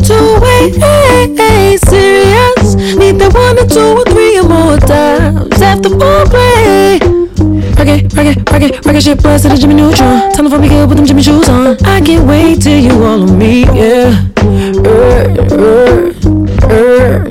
to 0.07 0.39
wait. 0.41 0.75
Hey, 0.75 1.35
hey, 1.35 1.77
serious. 1.77 2.75
Need 2.95 3.19
that 3.19 3.33
one 3.33 3.57
or 3.59 3.65
two 3.65 3.97
or 3.99 4.05
three 4.05 4.39
or 4.39 4.47
more 4.47 4.77
times 4.77 5.61
after 5.61 5.89
foreplay. 5.89 6.48
Rock 8.19 8.35
it, 8.35 8.51
rock 8.51 8.61
it, 8.61 8.85
rock 8.85 8.95
it, 8.95 9.03
shit, 9.03 9.23
blast 9.23 9.43
to 9.43 9.49
the 9.49 9.55
Jimmy 9.55 9.75
Neutron. 9.75 10.29
Tell 10.33 10.43
them 10.43 10.51
if 10.51 10.59
me 10.59 10.67
good 10.67 10.89
with 10.89 10.97
them 10.97 11.05
Jimmy 11.07 11.23
shoes 11.23 11.47
on. 11.47 11.77
I 11.85 12.01
can't 12.01 12.27
wait 12.27 12.61
till 12.61 12.77
you 12.77 12.91
all 13.01 13.23
on 13.23 13.37
me, 13.39 13.63
yeah. 13.63 14.27
Uh, 14.35 14.75
uh, 15.55 16.11
uh. 16.67 17.23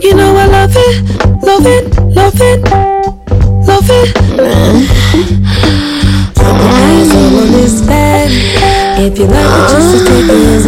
You 0.00 0.14
know 0.14 0.34
I 0.34 0.46
love 0.46 0.72
it, 0.74 1.04
love 1.44 1.66
it, 1.66 1.94
love 2.08 2.40
it, 2.40 2.64
love 3.68 3.90
it. 3.90 4.16
All 6.40 7.36
on 7.36 7.52
this 7.52 7.82
bed. 7.82 8.30
If 8.98 9.18
you 9.18 9.26
like 9.26 9.44
it, 9.44 9.68
just 9.68 10.06
take 10.06 10.26
your 10.26 10.61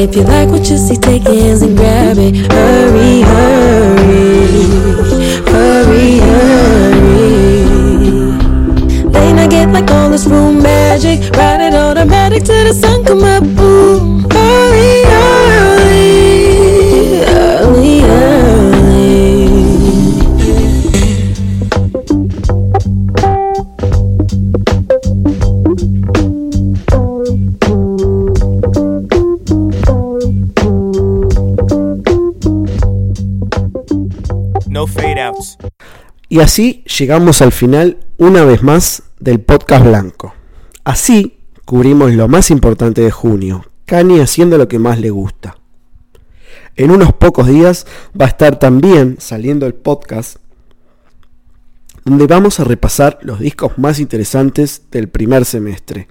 If 0.00 0.14
you 0.14 0.22
like 0.22 0.48
what 0.48 0.70
you 0.70 0.78
see, 0.78 0.94
take 0.94 1.24
hands 1.24 1.62
and 1.62 1.76
grab 1.76 2.18
it. 2.18 2.36
Hurry, 2.52 3.22
hurry, 3.22 4.68
hurry, 5.50 6.18
hurry. 6.20 7.30
Then 9.10 9.40
I 9.40 9.48
get 9.48 9.70
like 9.70 9.90
all 9.90 10.08
this 10.08 10.24
room 10.26 10.62
magic. 10.62 11.18
Ride 11.34 11.62
it 11.62 11.74
automatic 11.74 12.44
till 12.44 12.64
the 12.64 12.74
sun 12.74 13.04
come 13.04 13.24
up. 13.24 13.57
Y 36.38 36.40
así 36.40 36.84
llegamos 36.84 37.42
al 37.42 37.50
final 37.50 37.98
una 38.16 38.44
vez 38.44 38.62
más 38.62 39.02
del 39.18 39.40
podcast 39.40 39.84
blanco. 39.84 40.34
Así 40.84 41.40
cubrimos 41.64 42.12
lo 42.12 42.28
más 42.28 42.52
importante 42.52 43.00
de 43.00 43.10
junio, 43.10 43.64
Kanye 43.86 44.22
haciendo 44.22 44.56
lo 44.56 44.68
que 44.68 44.78
más 44.78 45.00
le 45.00 45.10
gusta. 45.10 45.56
En 46.76 46.92
unos 46.92 47.12
pocos 47.12 47.48
días 47.48 47.88
va 48.18 48.26
a 48.26 48.28
estar 48.28 48.56
también 48.60 49.16
saliendo 49.18 49.66
el 49.66 49.74
podcast 49.74 50.36
donde 52.04 52.28
vamos 52.28 52.60
a 52.60 52.64
repasar 52.64 53.18
los 53.22 53.40
discos 53.40 53.76
más 53.76 53.98
interesantes 53.98 54.82
del 54.92 55.08
primer 55.08 55.44
semestre. 55.44 56.06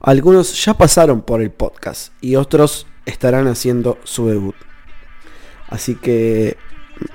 Algunos 0.00 0.64
ya 0.64 0.74
pasaron 0.74 1.22
por 1.22 1.42
el 1.42 1.50
podcast 1.50 2.12
y 2.20 2.36
otros 2.36 2.86
estarán 3.06 3.48
haciendo 3.48 3.98
su 4.04 4.28
debut. 4.28 4.54
Así 5.68 5.96
que 5.96 6.58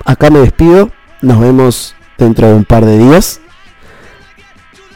acá 0.04 0.28
me 0.28 0.40
despido, 0.40 0.90
nos 1.22 1.40
vemos 1.40 1.94
dentro 2.20 2.46
de 2.46 2.54
un 2.54 2.64
par 2.64 2.84
de 2.84 2.98
días. 2.98 3.40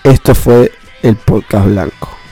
Esto 0.05 0.35
fue 0.35 0.73
el 1.03 1.17
podcast 1.17 1.67
blanco. 1.67 2.24